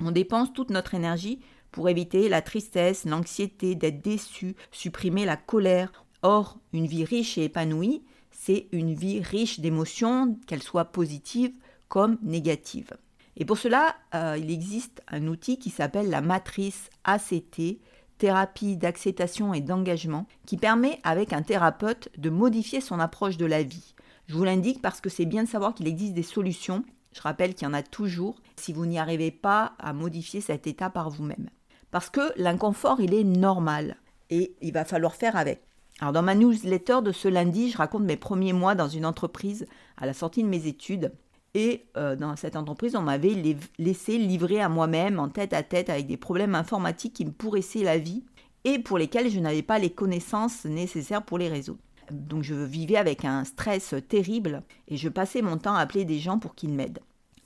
On 0.00 0.10
dépense 0.10 0.52
toute 0.54 0.70
notre 0.70 0.94
énergie 0.94 1.40
pour 1.70 1.88
éviter 1.88 2.28
la 2.30 2.40
tristesse, 2.40 3.04
l'anxiété, 3.04 3.74
d'être 3.74 4.00
déçu, 4.00 4.56
supprimer 4.70 5.26
la 5.26 5.36
colère. 5.36 5.92
Or, 6.22 6.58
une 6.72 6.86
vie 6.86 7.04
riche 7.04 7.36
et 7.36 7.44
épanouie, 7.44 8.02
c'est 8.30 8.68
une 8.72 8.94
vie 8.94 9.20
riche 9.20 9.60
d'émotions, 9.60 10.38
qu'elles 10.46 10.62
soient 10.62 10.86
positives 10.86 11.54
comme 11.88 12.18
négatives. 12.22 12.96
Et 13.36 13.44
pour 13.44 13.58
cela, 13.58 13.96
euh, 14.14 14.36
il 14.38 14.50
existe 14.50 15.02
un 15.08 15.26
outil 15.26 15.58
qui 15.58 15.70
s'appelle 15.70 16.08
la 16.08 16.20
matrice 16.20 16.88
ACT, 17.04 17.80
thérapie 18.18 18.76
d'acceptation 18.76 19.54
et 19.54 19.60
d'engagement, 19.60 20.26
qui 20.46 20.56
permet 20.56 21.00
avec 21.02 21.32
un 21.32 21.42
thérapeute 21.42 22.08
de 22.16 22.30
modifier 22.30 22.80
son 22.80 23.00
approche 23.00 23.36
de 23.36 23.46
la 23.46 23.62
vie. 23.62 23.94
Je 24.26 24.34
vous 24.34 24.44
l'indique 24.44 24.80
parce 24.80 25.00
que 25.00 25.10
c'est 25.10 25.26
bien 25.26 25.44
de 25.44 25.48
savoir 25.48 25.74
qu'il 25.74 25.88
existe 25.88 26.14
des 26.14 26.22
solutions. 26.22 26.84
Je 27.12 27.20
rappelle 27.20 27.54
qu'il 27.54 27.66
y 27.66 27.70
en 27.70 27.74
a 27.74 27.82
toujours 27.82 28.36
si 28.56 28.72
vous 28.72 28.86
n'y 28.86 28.98
arrivez 28.98 29.30
pas 29.30 29.74
à 29.78 29.92
modifier 29.92 30.40
cet 30.40 30.66
état 30.66 30.90
par 30.90 31.10
vous-même. 31.10 31.50
Parce 31.90 32.10
que 32.10 32.32
l'inconfort, 32.36 33.00
il 33.00 33.14
est 33.14 33.24
normal 33.24 33.96
et 34.30 34.56
il 34.60 34.72
va 34.72 34.84
falloir 34.84 35.14
faire 35.14 35.36
avec. 35.36 35.62
Alors 36.00 36.12
dans 36.12 36.22
ma 36.22 36.34
newsletter 36.34 37.02
de 37.04 37.12
ce 37.12 37.28
lundi, 37.28 37.70
je 37.70 37.76
raconte 37.76 38.02
mes 38.02 38.16
premiers 38.16 38.52
mois 38.52 38.74
dans 38.74 38.88
une 38.88 39.06
entreprise 39.06 39.66
à 39.96 40.06
la 40.06 40.14
sortie 40.14 40.42
de 40.42 40.48
mes 40.48 40.66
études. 40.66 41.12
Et 41.54 41.84
euh, 41.96 42.16
dans 42.16 42.34
cette 42.36 42.56
entreprise, 42.56 42.96
on 42.96 43.02
m'avait 43.02 43.56
laissé 43.78 44.18
livrer 44.18 44.60
à 44.60 44.68
moi-même 44.68 45.20
en 45.20 45.28
tête 45.28 45.52
à 45.52 45.62
tête 45.62 45.88
avec 45.88 46.06
des 46.06 46.16
problèmes 46.16 46.54
informatiques 46.54 47.14
qui 47.14 47.24
me 47.24 47.30
pourrissaient 47.30 47.84
la 47.84 47.98
vie 47.98 48.24
et 48.64 48.78
pour 48.78 48.98
lesquels 48.98 49.30
je 49.30 49.38
n'avais 49.38 49.62
pas 49.62 49.78
les 49.78 49.90
connaissances 49.90 50.64
nécessaires 50.64 51.24
pour 51.24 51.38
les 51.38 51.48
résoudre. 51.48 51.80
Donc 52.10 52.42
je 52.42 52.54
vivais 52.54 52.96
avec 52.96 53.24
un 53.24 53.44
stress 53.44 53.94
terrible 54.08 54.62
et 54.88 54.96
je 54.96 55.08
passais 55.08 55.42
mon 55.42 55.56
temps 55.56 55.74
à 55.74 55.80
appeler 55.80 56.04
des 56.04 56.18
gens 56.18 56.38
pour 56.38 56.54
qu'ils 56.54 56.72
m'aident 56.72 57.00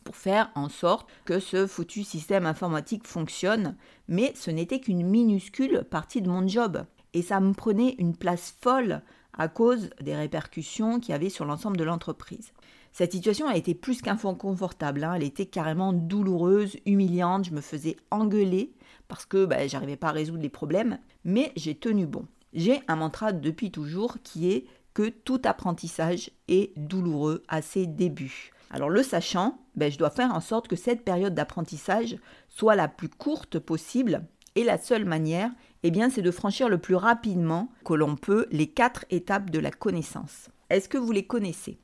pour 0.08 0.16
faire 0.16 0.50
en 0.54 0.70
sorte 0.70 1.06
que 1.26 1.38
ce 1.38 1.66
foutu 1.66 2.02
système 2.02 2.46
informatique 2.46 3.06
fonctionne, 3.06 3.76
mais 4.08 4.32
ce 4.34 4.50
n'était 4.50 4.80
qu'une 4.80 5.06
minuscule 5.06 5.84
partie 5.90 6.22
de 6.22 6.30
mon 6.30 6.48
job. 6.48 6.82
Et 7.12 7.20
ça 7.20 7.40
me 7.40 7.52
prenait 7.52 7.94
une 7.98 8.16
place 8.16 8.54
folle 8.62 9.02
à 9.36 9.48
cause 9.48 9.90
des 10.00 10.14
répercussions 10.14 11.00
qu'il 11.00 11.10
y 11.10 11.14
avait 11.14 11.30
sur 11.30 11.44
l'ensemble 11.44 11.76
de 11.76 11.84
l'entreprise. 11.84 12.52
Cette 12.92 13.12
situation 13.12 13.46
a 13.46 13.56
été 13.56 13.74
plus 13.74 14.02
qu'inconfortable, 14.02 15.04
hein. 15.04 15.14
elle 15.14 15.22
était 15.22 15.46
carrément 15.46 15.92
douloureuse, 15.92 16.76
humiliante, 16.86 17.44
je 17.44 17.54
me 17.54 17.60
faisais 17.60 17.96
engueuler 18.10 18.72
parce 19.08 19.26
que 19.26 19.44
bah, 19.44 19.66
j'arrivais 19.66 19.96
pas 19.96 20.08
à 20.08 20.12
résoudre 20.12 20.42
les 20.42 20.48
problèmes, 20.48 20.98
mais 21.24 21.52
j'ai 21.56 21.74
tenu 21.74 22.06
bon. 22.06 22.26
J'ai 22.54 22.80
un 22.88 22.96
mantra 22.96 23.32
depuis 23.32 23.70
toujours 23.70 24.18
qui 24.22 24.50
est 24.50 24.66
que 24.94 25.08
tout 25.08 25.40
apprentissage 25.44 26.30
est 26.48 26.76
douloureux 26.76 27.42
à 27.48 27.62
ses 27.62 27.86
débuts. 27.86 28.50
Alors 28.70 28.90
le 28.90 29.02
sachant, 29.02 29.58
ben, 29.76 29.90
je 29.90 29.98
dois 29.98 30.10
faire 30.10 30.34
en 30.34 30.40
sorte 30.40 30.68
que 30.68 30.76
cette 30.76 31.04
période 31.04 31.34
d'apprentissage 31.34 32.16
soit 32.48 32.76
la 32.76 32.88
plus 32.88 33.08
courte 33.08 33.58
possible 33.58 34.24
et 34.56 34.64
la 34.64 34.76
seule 34.76 35.04
manière, 35.04 35.50
eh 35.82 35.90
bien, 35.90 36.10
c'est 36.10 36.22
de 36.22 36.30
franchir 36.30 36.68
le 36.68 36.78
plus 36.78 36.96
rapidement 36.96 37.70
que 37.84 37.94
l'on 37.94 38.16
peut 38.16 38.46
les 38.50 38.66
quatre 38.66 39.04
étapes 39.10 39.50
de 39.50 39.58
la 39.58 39.70
connaissance. 39.70 40.48
Est-ce 40.70 40.88
que 40.88 40.98
vous 40.98 41.12
les 41.12 41.26
connaissez? 41.26 41.78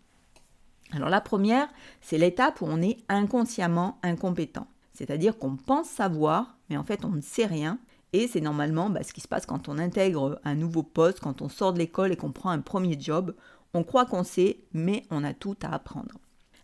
Alors 0.93 1.09
la 1.09 1.21
première, 1.21 1.69
c'est 2.01 2.19
l'étape 2.19 2.61
où 2.61 2.67
on 2.69 2.83
est 2.83 2.99
inconsciemment 3.09 3.99
incompétent. 4.03 4.67
C'est-à-dire 4.93 5.39
qu'on 5.39 5.57
pense 5.57 5.89
savoir, 5.89 6.57
mais 6.71 6.77
en 6.77 6.85
fait 6.85 7.05
on 7.05 7.11
ne 7.11 7.21
sait 7.21 7.47
rien. 7.47 7.79
Et 8.13 8.29
c'est 8.29 8.41
normalement 8.41 8.91
bah, 8.91 9.03
ce 9.03 9.13
qui 9.13 9.21
se 9.21 9.27
passe 9.27 9.47
quand 9.47 9.69
on 9.69 9.79
intègre 9.79 10.41
un 10.45 10.55
nouveau 10.55 10.85
poste, 10.85 11.19
quand 11.19 11.43
on 11.43 11.49
sort 11.49 11.73
de 11.73 11.79
l'école 11.79 12.13
et 12.13 12.17
qu'on 12.17 12.31
prend 12.31 12.51
un 12.51 12.61
premier 12.61 12.97
job. 12.99 13.35
On 13.73 13.83
croit 13.83 14.07
qu'on 14.07 14.23
sait, 14.23 14.59
mais 14.73 15.03
on 15.11 15.25
a 15.25 15.35
tout 15.35 15.57
à 15.63 15.75
apprendre. 15.75 16.15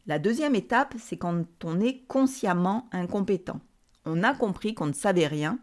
La 0.07 0.21
deuxième 0.21 0.55
étape, 0.55 0.95
c'est 0.99 1.17
quand 1.17 1.45
on 1.65 1.81
est 1.81 2.05
consciemment 2.07 2.89
incompétent. 2.93 3.61
On 4.05 4.23
a 4.23 4.33
compris 4.33 4.75
qu'on 4.75 4.87
ne 4.87 4.93
savait 4.93 5.27
rien 5.27 5.59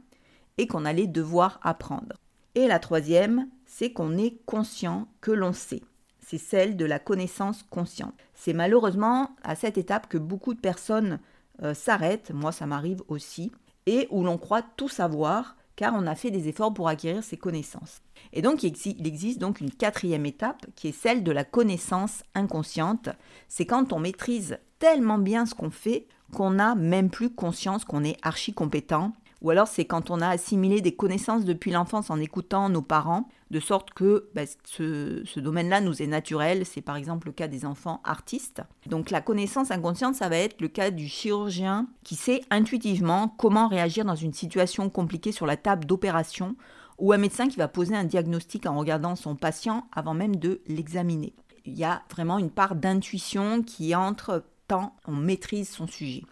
et 0.58 0.68
qu'on 0.68 0.86
allait 0.86 1.08
devoir 1.08 1.60
apprendre. 1.64 2.16
Et 2.56 2.68
la 2.68 2.80
troisième, 2.80 3.48
c'est 3.66 3.92
qu'on 3.92 4.18
est 4.18 4.38
conscient 4.46 5.08
que 5.22 5.32
l'on 5.32 5.54
sait 5.54 5.84
c'est 6.28 6.38
celle 6.38 6.76
de 6.76 6.84
la 6.84 7.00
connaissance 7.00 7.64
consciente. 7.64 8.14
C'est 8.34 8.54
malheureusement 8.54 9.32
à 9.44 9.56
cette 9.56 9.78
étape 9.78 10.10
que 10.10 10.18
beaucoup 10.18 10.54
de 10.54 10.60
personnes 10.60 11.20
euh, 11.64 11.74
s'arrêtent, 11.74 12.32
moi 12.32 12.52
ça 12.52 12.66
m'arrive 12.66 13.02
aussi, 13.08 13.52
et 13.86 14.08
où 14.12 14.24
l'on 14.24 14.38
croit 14.38 14.62
tout 14.62 14.90
savoir 14.90 15.56
car 15.78 15.94
on 15.96 16.06
a 16.08 16.16
fait 16.16 16.32
des 16.32 16.50
efforts 16.50 16.74
pour 16.74 16.90
acquérir 16.90 17.24
ces 17.24 17.38
connaissances. 17.38 18.02
Et 18.34 18.42
donc 18.42 18.64
il 18.64 19.08
existe 19.08 19.40
donc 19.40 19.62
une 19.62 19.72
quatrième 19.72 20.26
étape 20.26 20.66
qui 20.76 20.90
est 20.90 20.92
celle 20.92 21.24
de 21.24 21.32
la 21.32 21.46
connaissance 21.46 22.24
inconsciente. 22.36 23.10
C'est 23.48 23.66
quand 23.66 23.94
on 23.94 24.00
maîtrise 24.00 24.58
tellement 24.80 25.20
bien 25.20 25.46
ce 25.46 25.56
qu'on 25.56 25.70
fait 25.70 26.08
qu'on 26.34 26.52
n'a 26.52 26.76
même 26.76 27.10
plus 27.10 27.30
conscience 27.30 27.86
qu'on 27.86 28.04
est 28.04 28.18
archi 28.22 28.54
compétent 28.54 29.14
Ou 29.42 29.52
alors 29.52 29.68
c'est 29.68 29.86
quand 29.86 30.10
on 30.10 30.22
a 30.22 30.28
assimilé 30.28 30.82
des 30.82 30.96
connaissances 30.96 31.46
depuis 31.46 31.72
l'enfance 31.72 32.10
en 32.10 32.20
écoutant 32.20 32.70
nos 32.70 32.82
parents, 32.82 33.30
de 33.52 33.60
sorte 33.60 33.94
que 33.94 34.30
bah, 34.34 34.42
ce, 34.66 35.22
ce 35.26 35.40
domaine-là 35.40 35.80
nous 35.80 36.02
est 36.02 36.08
naturel. 36.08 36.66
C'est 36.66 36.82
par 36.82 36.96
exemple 36.96 37.28
le 37.28 37.34
cas 37.34 37.48
des 37.48 37.66
enfants 37.66 38.02
artistes. 38.04 38.62
Donc 38.88 39.12
la 39.12 39.22
connaissance 39.22 39.72
inconsciente, 39.72 40.16
ça 40.16 40.30
va 40.30 40.38
être 40.38 40.60
le 40.60 40.68
cas 40.68 40.92
du 40.92 41.08
chirurgien 41.08 41.88
qui 42.04 42.16
sait 42.16 42.42
intuitivement 42.50 43.30
comment 43.38 43.68
réagir 43.68 44.06
dans 44.06 44.16
une 44.16 44.34
situation 44.34 44.90
compliquée 44.90 45.32
sur 45.32 45.46
la 45.46 45.58
table 45.58 45.86
d'opération 45.86 46.56
ou 46.98 47.14
un 47.14 47.18
médecin 47.18 47.48
qui 47.48 47.58
va 47.58 47.68
poser 47.68 47.96
un 47.96 48.04
diagnostic 48.04 48.66
en 48.66 48.78
regardant 48.78 49.16
son 49.16 49.36
patient 49.36 49.88
avant 49.92 50.14
même 50.14 50.36
de 50.36 50.62
l'examiner. 50.68 51.34
Il 51.66 51.78
y 51.78 51.84
a 51.84 52.02
vraiment 52.12 52.40
une 52.40 52.50
part 52.50 52.76
d'intuition 52.76 53.62
qui 53.62 53.94
entre 53.94 54.44
tant 54.68 54.96
on 55.06 55.14
maîtrise 55.14 55.70
son 55.70 55.88
sujet. 55.88 56.24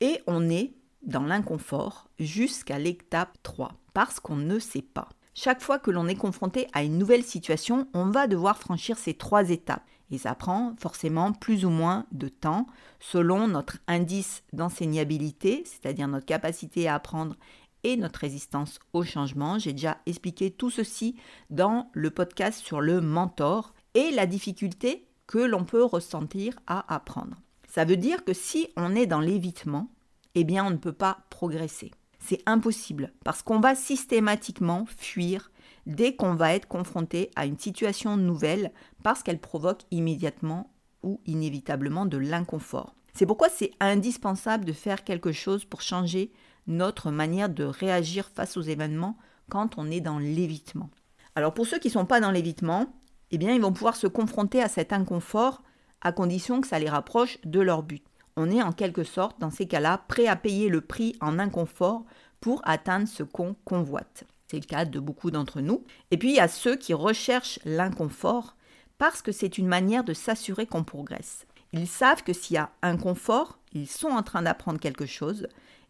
Et 0.00 0.20
on 0.26 0.48
est 0.48 0.72
dans 1.06 1.22
l'inconfort 1.22 2.08
jusqu'à 2.18 2.78
l'étape 2.78 3.38
3, 3.42 3.72
parce 3.94 4.20
qu'on 4.20 4.36
ne 4.36 4.58
sait 4.58 4.82
pas. 4.82 5.08
Chaque 5.34 5.60
fois 5.60 5.78
que 5.78 5.90
l'on 5.90 6.08
est 6.08 6.16
confronté 6.16 6.66
à 6.72 6.82
une 6.82 6.98
nouvelle 6.98 7.24
situation, 7.24 7.88
on 7.94 8.06
va 8.06 8.26
devoir 8.26 8.58
franchir 8.58 8.98
ces 8.98 9.14
trois 9.14 9.50
étapes. 9.50 9.84
Et 10.10 10.18
ça 10.18 10.34
prend 10.34 10.74
forcément 10.78 11.32
plus 11.32 11.64
ou 11.64 11.70
moins 11.70 12.06
de 12.12 12.28
temps 12.28 12.66
selon 13.00 13.48
notre 13.48 13.78
indice 13.86 14.44
d'enseignabilité, 14.52 15.64
c'est-à-dire 15.66 16.08
notre 16.08 16.26
capacité 16.26 16.88
à 16.88 16.94
apprendre 16.94 17.36
et 17.84 17.96
notre 17.96 18.20
résistance 18.20 18.78
au 18.92 19.04
changement. 19.04 19.58
J'ai 19.58 19.72
déjà 19.72 19.98
expliqué 20.06 20.50
tout 20.50 20.70
ceci 20.70 21.16
dans 21.50 21.90
le 21.92 22.10
podcast 22.10 22.64
sur 22.64 22.80
le 22.80 23.00
mentor 23.00 23.74
et 23.94 24.10
la 24.12 24.26
difficulté 24.26 25.06
que 25.26 25.38
l'on 25.38 25.64
peut 25.64 25.84
ressentir 25.84 26.54
à 26.66 26.94
apprendre. 26.94 27.36
Ça 27.68 27.84
veut 27.84 27.96
dire 27.96 28.24
que 28.24 28.32
si 28.32 28.68
on 28.76 28.94
est 28.94 29.06
dans 29.06 29.20
l'évitement, 29.20 29.90
eh 30.36 30.44
bien 30.44 30.64
on 30.64 30.70
ne 30.70 30.76
peut 30.76 30.92
pas 30.92 31.18
progresser. 31.30 31.90
C'est 32.20 32.42
impossible 32.46 33.12
parce 33.24 33.42
qu'on 33.42 33.58
va 33.58 33.74
systématiquement 33.74 34.84
fuir 34.96 35.50
dès 35.86 36.14
qu'on 36.14 36.34
va 36.34 36.54
être 36.54 36.68
confronté 36.68 37.30
à 37.36 37.46
une 37.46 37.58
situation 37.58 38.16
nouvelle 38.16 38.70
parce 39.02 39.22
qu'elle 39.22 39.40
provoque 39.40 39.82
immédiatement 39.90 40.72
ou 41.02 41.20
inévitablement 41.26 42.04
de 42.04 42.18
l'inconfort. 42.18 42.94
C'est 43.14 43.26
pourquoi 43.26 43.48
c'est 43.48 43.72
indispensable 43.80 44.66
de 44.66 44.72
faire 44.72 45.04
quelque 45.04 45.32
chose 45.32 45.64
pour 45.64 45.80
changer 45.80 46.32
notre 46.66 47.10
manière 47.10 47.48
de 47.48 47.64
réagir 47.64 48.28
face 48.34 48.56
aux 48.56 48.62
événements 48.62 49.16
quand 49.48 49.78
on 49.78 49.90
est 49.90 50.00
dans 50.00 50.18
l'évitement. 50.18 50.90
Alors 51.34 51.54
pour 51.54 51.66
ceux 51.66 51.78
qui 51.78 51.88
ne 51.88 51.92
sont 51.92 52.06
pas 52.06 52.20
dans 52.20 52.30
l'évitement, 52.30 52.92
eh 53.30 53.38
bien 53.38 53.54
ils 53.54 53.60
vont 53.62 53.72
pouvoir 53.72 53.96
se 53.96 54.06
confronter 54.06 54.62
à 54.62 54.68
cet 54.68 54.92
inconfort 54.92 55.62
à 56.02 56.12
condition 56.12 56.60
que 56.60 56.68
ça 56.68 56.78
les 56.78 56.90
rapproche 56.90 57.38
de 57.44 57.60
leur 57.60 57.82
but 57.82 58.04
on 58.36 58.50
est 58.50 58.62
en 58.62 58.72
quelque 58.72 59.04
sorte, 59.04 59.40
dans 59.40 59.50
ces 59.50 59.66
cas-là, 59.66 60.02
prêt 60.08 60.26
à 60.26 60.36
payer 60.36 60.68
le 60.68 60.80
prix 60.80 61.16
en 61.20 61.38
inconfort 61.38 62.04
pour 62.40 62.60
atteindre 62.64 63.08
ce 63.08 63.22
qu'on 63.22 63.54
convoite. 63.64 64.24
C'est 64.48 64.60
le 64.60 64.66
cas 64.66 64.84
de 64.84 65.00
beaucoup 65.00 65.30
d'entre 65.30 65.60
nous. 65.60 65.84
Et 66.10 66.18
puis 66.18 66.30
il 66.30 66.36
y 66.36 66.40
a 66.40 66.48
ceux 66.48 66.76
qui 66.76 66.94
recherchent 66.94 67.58
l'inconfort 67.64 68.56
parce 68.98 69.22
que 69.22 69.32
c'est 69.32 69.58
une 69.58 69.66
manière 69.66 70.04
de 70.04 70.14
s'assurer 70.14 70.66
qu'on 70.66 70.84
progresse. 70.84 71.46
Ils 71.72 71.88
savent 71.88 72.22
que 72.22 72.32
s'il 72.32 72.54
y 72.54 72.58
a 72.58 72.70
inconfort, 72.82 73.58
ils 73.72 73.88
sont 73.88 74.08
en 74.08 74.22
train 74.22 74.42
d'apprendre 74.42 74.78
quelque 74.78 75.06
chose 75.06 75.48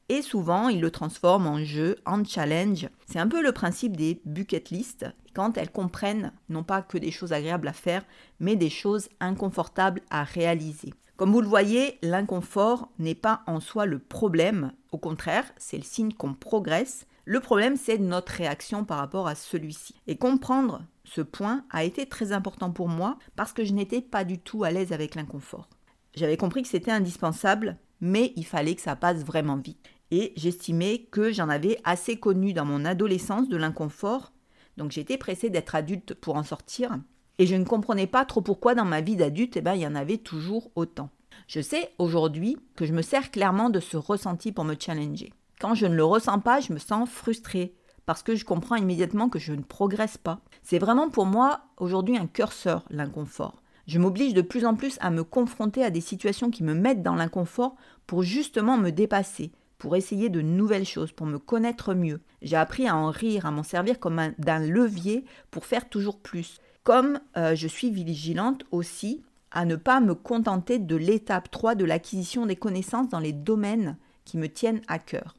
et 0.08 0.22
souvent 0.22 0.68
ils 0.68 0.80
le 0.80 0.90
transforment 0.90 1.48
en 1.48 1.64
jeu, 1.64 1.96
en 2.06 2.24
challenge. 2.24 2.88
C'est 3.06 3.18
un 3.18 3.28
peu 3.28 3.42
le 3.42 3.52
principe 3.52 3.96
des 3.96 4.20
bucket 4.24 4.70
lists 4.70 5.06
quand 5.34 5.58
elles 5.58 5.70
comprennent 5.70 6.32
non 6.48 6.62
pas 6.62 6.80
que 6.80 6.96
des 6.96 7.10
choses 7.10 7.32
agréables 7.32 7.68
à 7.68 7.72
faire, 7.72 8.04
mais 8.40 8.56
des 8.56 8.70
choses 8.70 9.08
inconfortables 9.20 10.00
à 10.10 10.24
réaliser. 10.24 10.94
Comme 11.16 11.32
vous 11.32 11.40
le 11.40 11.48
voyez, 11.48 11.98
l'inconfort 12.02 12.90
n'est 12.98 13.14
pas 13.14 13.42
en 13.46 13.58
soi 13.58 13.86
le 13.86 13.98
problème, 13.98 14.72
au 14.92 14.98
contraire, 14.98 15.50
c'est 15.56 15.78
le 15.78 15.82
signe 15.82 16.12
qu'on 16.12 16.34
progresse. 16.34 17.06
Le 17.24 17.40
problème, 17.40 17.76
c'est 17.76 17.96
notre 17.96 18.32
réaction 18.32 18.84
par 18.84 18.98
rapport 18.98 19.26
à 19.26 19.34
celui-ci. 19.34 19.94
Et 20.06 20.18
comprendre 20.18 20.82
ce 21.04 21.22
point 21.22 21.64
a 21.70 21.84
été 21.84 22.04
très 22.04 22.32
important 22.32 22.70
pour 22.70 22.88
moi 22.88 23.18
parce 23.34 23.54
que 23.54 23.64
je 23.64 23.72
n'étais 23.72 24.02
pas 24.02 24.24
du 24.24 24.38
tout 24.38 24.62
à 24.62 24.70
l'aise 24.70 24.92
avec 24.92 25.14
l'inconfort. 25.14 25.70
J'avais 26.14 26.36
compris 26.36 26.62
que 26.62 26.68
c'était 26.68 26.90
indispensable, 26.90 27.78
mais 28.02 28.34
il 28.36 28.44
fallait 28.44 28.74
que 28.74 28.82
ça 28.82 28.94
passe 28.94 29.24
vraiment 29.24 29.56
vite. 29.56 29.88
Et 30.10 30.34
j'estimais 30.36 31.08
que 31.10 31.32
j'en 31.32 31.48
avais 31.48 31.78
assez 31.84 32.18
connu 32.18 32.52
dans 32.52 32.66
mon 32.66 32.84
adolescence 32.84 33.48
de 33.48 33.56
l'inconfort, 33.56 34.32
donc 34.76 34.92
j'étais 34.92 35.16
pressée 35.16 35.48
d'être 35.48 35.74
adulte 35.74 36.12
pour 36.12 36.36
en 36.36 36.42
sortir. 36.42 36.98
Et 37.38 37.46
je 37.46 37.54
ne 37.54 37.64
comprenais 37.64 38.06
pas 38.06 38.24
trop 38.24 38.40
pourquoi 38.40 38.74
dans 38.74 38.84
ma 38.84 39.00
vie 39.00 39.16
d'adulte, 39.16 39.56
eh 39.56 39.60
ben, 39.60 39.74
il 39.74 39.82
y 39.82 39.86
en 39.86 39.94
avait 39.94 40.18
toujours 40.18 40.70
autant. 40.74 41.10
Je 41.48 41.60
sais 41.60 41.90
aujourd'hui 41.98 42.56
que 42.76 42.86
je 42.86 42.92
me 42.92 43.02
sers 43.02 43.30
clairement 43.30 43.70
de 43.70 43.80
ce 43.80 43.96
ressenti 43.96 44.52
pour 44.52 44.64
me 44.64 44.74
challenger. 44.78 45.32
Quand 45.60 45.74
je 45.74 45.86
ne 45.86 45.94
le 45.94 46.04
ressens 46.04 46.40
pas, 46.40 46.60
je 46.60 46.72
me 46.72 46.78
sens 46.78 47.08
frustrée 47.08 47.74
parce 48.06 48.22
que 48.22 48.36
je 48.36 48.44
comprends 48.44 48.76
immédiatement 48.76 49.28
que 49.28 49.38
je 49.38 49.52
ne 49.52 49.62
progresse 49.62 50.16
pas. 50.16 50.40
C'est 50.62 50.78
vraiment 50.78 51.10
pour 51.10 51.26
moi 51.26 51.60
aujourd'hui 51.76 52.16
un 52.16 52.26
curseur, 52.26 52.84
l'inconfort. 52.88 53.62
Je 53.86 53.98
m'oblige 53.98 54.34
de 54.34 54.42
plus 54.42 54.64
en 54.64 54.74
plus 54.74 54.96
à 55.00 55.10
me 55.10 55.24
confronter 55.24 55.84
à 55.84 55.90
des 55.90 56.00
situations 56.00 56.50
qui 56.50 56.64
me 56.64 56.74
mettent 56.74 57.02
dans 57.02 57.14
l'inconfort 57.14 57.76
pour 58.06 58.22
justement 58.22 58.78
me 58.78 58.90
dépasser, 58.90 59.52
pour 59.78 59.94
essayer 59.94 60.28
de 60.28 60.40
nouvelles 60.40 60.86
choses, 60.86 61.12
pour 61.12 61.26
me 61.26 61.38
connaître 61.38 61.94
mieux. 61.94 62.20
J'ai 62.42 62.56
appris 62.56 62.88
à 62.88 62.96
en 62.96 63.10
rire, 63.10 63.46
à 63.46 63.50
m'en 63.50 63.62
servir 63.62 64.00
comme 64.00 64.32
d'un 64.38 64.60
levier 64.60 65.24
pour 65.50 65.66
faire 65.66 65.88
toujours 65.88 66.18
plus, 66.18 66.60
comme 66.86 67.18
euh, 67.36 67.56
je 67.56 67.66
suis 67.66 67.90
vigilante 67.90 68.64
aussi 68.70 69.24
à 69.50 69.64
ne 69.64 69.74
pas 69.74 69.98
me 69.98 70.14
contenter 70.14 70.78
de 70.78 70.94
l'étape 70.94 71.50
3 71.50 71.74
de 71.74 71.84
l'acquisition 71.84 72.46
des 72.46 72.54
connaissances 72.54 73.08
dans 73.08 73.18
les 73.18 73.32
domaines 73.32 73.96
qui 74.24 74.38
me 74.38 74.48
tiennent 74.48 74.82
à 74.86 75.00
cœur. 75.00 75.34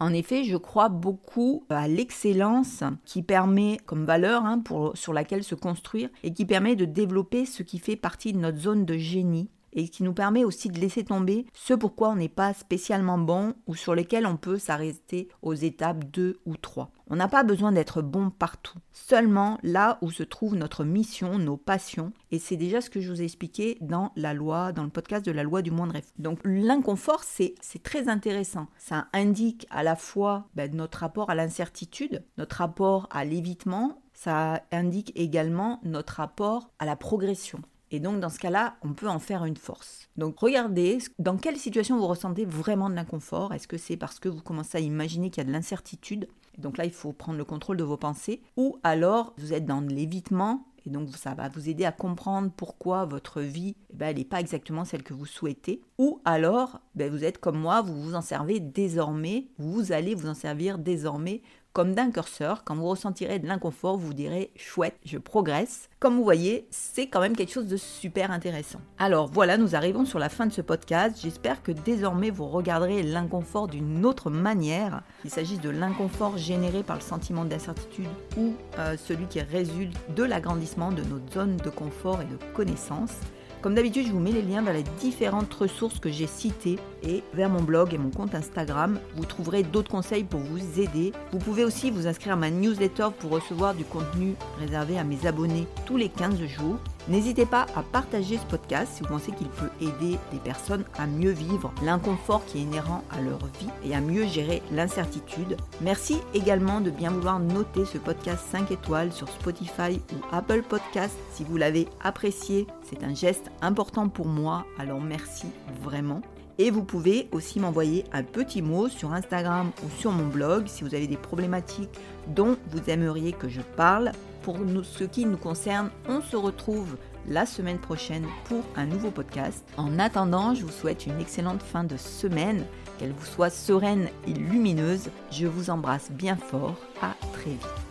En 0.00 0.12
effet, 0.12 0.42
je 0.42 0.56
crois 0.56 0.88
beaucoup 0.88 1.64
à 1.70 1.86
l'excellence 1.86 2.82
qui 3.04 3.22
permet 3.22 3.76
comme 3.86 4.06
valeur 4.06 4.44
hein, 4.44 4.60
sur 4.94 5.12
laquelle 5.12 5.44
se 5.44 5.54
construire 5.54 6.08
et 6.24 6.32
qui 6.32 6.44
permet 6.44 6.74
de 6.74 6.84
développer 6.84 7.46
ce 7.46 7.62
qui 7.62 7.78
fait 7.78 7.94
partie 7.94 8.32
de 8.32 8.38
notre 8.38 8.58
zone 8.58 8.84
de 8.84 8.96
génie 8.96 9.50
et 9.72 9.88
qui 9.88 10.02
nous 10.02 10.12
permet 10.12 10.44
aussi 10.44 10.68
de 10.68 10.80
laisser 10.80 11.04
tomber 11.04 11.46
ce 11.54 11.74
pourquoi 11.74 12.10
on 12.10 12.16
n'est 12.16 12.28
pas 12.28 12.54
spécialement 12.54 13.18
bon 13.18 13.54
ou 13.66 13.74
sur 13.74 13.94
lesquels 13.94 14.26
on 14.26 14.36
peut 14.36 14.58
s'arrêter 14.58 15.28
aux 15.42 15.54
étapes 15.54 16.04
2 16.04 16.40
ou 16.46 16.56
3. 16.56 16.90
On 17.10 17.16
n'a 17.16 17.28
pas 17.28 17.42
besoin 17.42 17.72
d'être 17.72 18.02
bon 18.02 18.30
partout, 18.30 18.78
seulement 18.92 19.58
là 19.62 19.98
où 20.02 20.10
se 20.10 20.22
trouve 20.22 20.56
notre 20.56 20.84
mission, 20.84 21.38
nos 21.38 21.56
passions, 21.56 22.12
et 22.30 22.38
c'est 22.38 22.56
déjà 22.56 22.82
ce 22.82 22.90
que 22.90 23.00
je 23.00 23.10
vous 23.10 23.22
ai 23.22 23.24
expliqué 23.24 23.78
dans 23.80 24.12
la 24.14 24.34
loi, 24.34 24.72
dans 24.72 24.82
le 24.82 24.90
podcast 24.90 25.24
de 25.24 25.32
la 25.32 25.42
loi 25.42 25.62
du 25.62 25.70
moindre 25.70 25.96
effort. 25.96 26.12
Donc 26.18 26.40
l'inconfort, 26.44 27.22
c'est 27.24 27.54
très 27.82 28.08
intéressant. 28.08 28.66
Ça 28.76 29.08
indique 29.14 29.66
à 29.70 29.82
la 29.82 29.96
fois 29.96 30.48
ben, 30.54 30.74
notre 30.74 30.98
rapport 30.98 31.30
à 31.30 31.34
l'incertitude, 31.34 32.22
notre 32.36 32.56
rapport 32.56 33.08
à 33.10 33.24
l'évitement, 33.24 34.02
ça 34.12 34.62
indique 34.72 35.12
également 35.14 35.80
notre 35.84 36.14
rapport 36.14 36.70
à 36.78 36.84
la 36.84 36.96
progression. 36.96 37.62
Et 37.90 38.00
donc 38.00 38.20
dans 38.20 38.28
ce 38.28 38.38
cas-là, 38.38 38.76
on 38.82 38.92
peut 38.92 39.08
en 39.08 39.18
faire 39.18 39.44
une 39.44 39.56
force. 39.56 40.08
Donc 40.16 40.38
regardez 40.38 40.98
dans 41.18 41.36
quelle 41.36 41.56
situation 41.56 41.98
vous 41.98 42.06
ressentez 42.06 42.44
vraiment 42.44 42.90
de 42.90 42.94
l'inconfort. 42.94 43.52
Est-ce 43.54 43.68
que 43.68 43.78
c'est 43.78 43.96
parce 43.96 44.18
que 44.18 44.28
vous 44.28 44.42
commencez 44.42 44.78
à 44.78 44.80
imaginer 44.80 45.30
qu'il 45.30 45.42
y 45.42 45.46
a 45.46 45.48
de 45.48 45.52
l'incertitude 45.52 46.28
Donc 46.58 46.76
là, 46.76 46.84
il 46.84 46.92
faut 46.92 47.12
prendre 47.12 47.38
le 47.38 47.44
contrôle 47.44 47.76
de 47.76 47.84
vos 47.84 47.96
pensées. 47.96 48.42
Ou 48.56 48.78
alors 48.82 49.34
vous 49.38 49.52
êtes 49.52 49.66
dans 49.66 49.80
l'évitement 49.80 50.68
et 50.88 50.90
donc 50.90 51.14
ça 51.16 51.34
va 51.34 51.50
vous 51.50 51.68
aider 51.68 51.84
à 51.84 51.92
comprendre 51.92 52.50
pourquoi 52.56 53.04
votre 53.04 53.42
vie, 53.42 53.76
eh 53.90 53.94
ben, 53.94 54.08
elle 54.08 54.16
n'est 54.16 54.24
pas 54.24 54.40
exactement 54.40 54.86
celle 54.86 55.02
que 55.02 55.12
vous 55.12 55.26
souhaitez. 55.26 55.82
Ou 55.98 56.22
alors, 56.24 56.80
ben, 56.94 57.10
vous 57.10 57.24
êtes 57.24 57.36
comme 57.36 57.58
moi, 57.58 57.82
vous 57.82 58.00
vous 58.00 58.14
en 58.14 58.22
servez 58.22 58.58
désormais, 58.58 59.48
vous 59.58 59.92
allez 59.92 60.14
vous 60.14 60.28
en 60.28 60.34
servir 60.34 60.78
désormais 60.78 61.42
comme 61.78 61.94
d'un 61.94 62.10
curseur. 62.10 62.64
Quand 62.64 62.74
vous 62.74 62.88
ressentirez 62.88 63.38
de 63.38 63.46
l'inconfort, 63.46 63.96
vous 63.96 64.12
direz 64.12 64.50
chouette, 64.56 64.96
je 65.04 65.16
progresse. 65.16 65.88
Comme 66.00 66.16
vous 66.16 66.24
voyez, 66.24 66.66
c'est 66.72 67.06
quand 67.06 67.20
même 67.20 67.36
quelque 67.36 67.52
chose 67.52 67.68
de 67.68 67.76
super 67.76 68.32
intéressant. 68.32 68.80
Alors 68.98 69.28
voilà, 69.28 69.56
nous 69.56 69.76
arrivons 69.76 70.04
sur 70.04 70.18
la 70.18 70.28
fin 70.28 70.46
de 70.46 70.52
ce 70.52 70.60
podcast. 70.60 71.20
J'espère 71.22 71.62
que 71.62 71.70
désormais 71.70 72.30
vous 72.30 72.48
regarderez 72.48 73.04
l'inconfort 73.04 73.68
d'une 73.68 74.04
autre 74.04 74.28
manière, 74.28 75.04
qu'il 75.22 75.30
s'agisse 75.30 75.60
de 75.60 75.70
l'inconfort 75.70 76.36
généré 76.36 76.82
par 76.82 76.96
le 76.96 77.02
sentiment 77.02 77.44
d'incertitude 77.44 78.08
ou 78.36 78.54
euh, 78.80 78.96
celui 78.96 79.26
qui 79.26 79.40
résulte 79.40 79.96
de 80.16 80.24
l'agrandissement 80.24 80.90
de 80.90 81.04
notre 81.04 81.32
zone 81.32 81.58
de 81.58 81.70
confort 81.70 82.22
et 82.22 82.24
de 82.24 82.38
connaissance. 82.54 83.12
Comme 83.60 83.74
d'habitude, 83.74 84.06
je 84.06 84.12
vous 84.12 84.20
mets 84.20 84.30
les 84.30 84.42
liens 84.42 84.62
vers 84.62 84.72
les 84.72 84.84
différentes 85.00 85.52
ressources 85.52 85.98
que 85.98 86.10
j'ai 86.10 86.28
citées 86.28 86.78
et 87.02 87.24
vers 87.34 87.48
mon 87.48 87.60
blog 87.60 87.92
et 87.92 87.98
mon 87.98 88.10
compte 88.10 88.36
Instagram. 88.36 89.00
Vous 89.16 89.24
trouverez 89.24 89.64
d'autres 89.64 89.90
conseils 89.90 90.22
pour 90.22 90.38
vous 90.38 90.80
aider. 90.80 91.12
Vous 91.32 91.38
pouvez 91.38 91.64
aussi 91.64 91.90
vous 91.90 92.06
inscrire 92.06 92.34
à 92.34 92.36
ma 92.36 92.50
newsletter 92.50 93.08
pour 93.18 93.32
recevoir 93.32 93.74
du 93.74 93.84
contenu 93.84 94.34
réservé 94.60 94.96
à 94.96 95.02
mes 95.02 95.26
abonnés 95.26 95.66
tous 95.86 95.96
les 95.96 96.08
15 96.08 96.40
jours. 96.44 96.78
N'hésitez 97.08 97.46
pas 97.46 97.66
à 97.74 97.82
partager 97.82 98.36
ce 98.36 98.44
podcast 98.44 98.92
si 98.94 99.02
vous 99.02 99.08
pensez 99.08 99.32
qu'il 99.32 99.48
peut 99.48 99.70
aider 99.80 100.18
des 100.30 100.38
personnes 100.44 100.84
à 100.98 101.06
mieux 101.06 101.30
vivre 101.30 101.72
l'inconfort 101.82 102.44
qui 102.44 102.58
est 102.58 102.62
inhérent 102.62 103.02
à 103.10 103.20
leur 103.22 103.38
vie 103.58 103.70
et 103.84 103.94
à 103.94 104.00
mieux 104.00 104.26
gérer 104.26 104.62
l'incertitude. 104.72 105.56
Merci 105.80 106.18
également 106.34 106.80
de 106.82 106.90
bien 106.90 107.10
vouloir 107.10 107.40
noter 107.40 107.86
ce 107.86 107.96
podcast 107.96 108.44
5 108.50 108.70
étoiles 108.70 109.12
sur 109.12 109.28
Spotify 109.28 110.02
ou 110.12 110.34
Apple 110.36 110.62
Podcast 110.62 111.16
si 111.32 111.44
vous 111.44 111.56
l'avez 111.56 111.88
apprécié. 112.02 112.66
C'est 112.82 113.02
un 113.02 113.14
geste 113.14 113.50
important 113.62 114.08
pour 114.08 114.26
moi, 114.26 114.66
alors 114.78 115.00
merci 115.00 115.46
vraiment. 115.82 116.20
Et 116.58 116.70
vous 116.72 116.82
pouvez 116.82 117.28
aussi 117.30 117.60
m'envoyer 117.60 118.04
un 118.12 118.24
petit 118.24 118.62
mot 118.62 118.88
sur 118.88 119.12
Instagram 119.12 119.70
ou 119.84 120.00
sur 120.00 120.10
mon 120.10 120.26
blog 120.26 120.66
si 120.66 120.82
vous 120.82 120.94
avez 120.94 121.06
des 121.06 121.16
problématiques 121.16 121.98
dont 122.26 122.56
vous 122.70 122.90
aimeriez 122.90 123.32
que 123.32 123.48
je 123.48 123.60
parle. 123.60 124.10
Pour 124.42 124.58
ce 124.82 125.04
qui 125.04 125.24
nous 125.24 125.36
concerne, 125.36 125.90
on 126.08 126.20
se 126.20 126.36
retrouve 126.36 126.96
la 127.28 127.46
semaine 127.46 127.78
prochaine 127.78 128.26
pour 128.44 128.64
un 128.76 128.86
nouveau 128.86 129.10
podcast. 129.10 129.64
En 129.76 129.98
attendant, 129.98 130.54
je 130.54 130.64
vous 130.64 130.72
souhaite 130.72 131.06
une 131.06 131.20
excellente 131.20 131.62
fin 131.62 131.84
de 131.84 131.96
semaine, 131.96 132.64
qu'elle 132.98 133.12
vous 133.12 133.26
soit 133.26 133.50
sereine 133.50 134.08
et 134.26 134.32
lumineuse. 134.32 135.10
Je 135.30 135.46
vous 135.46 135.70
embrasse 135.70 136.10
bien 136.10 136.36
fort. 136.36 136.76
À 137.02 137.14
très 137.32 137.50
vite. 137.50 137.87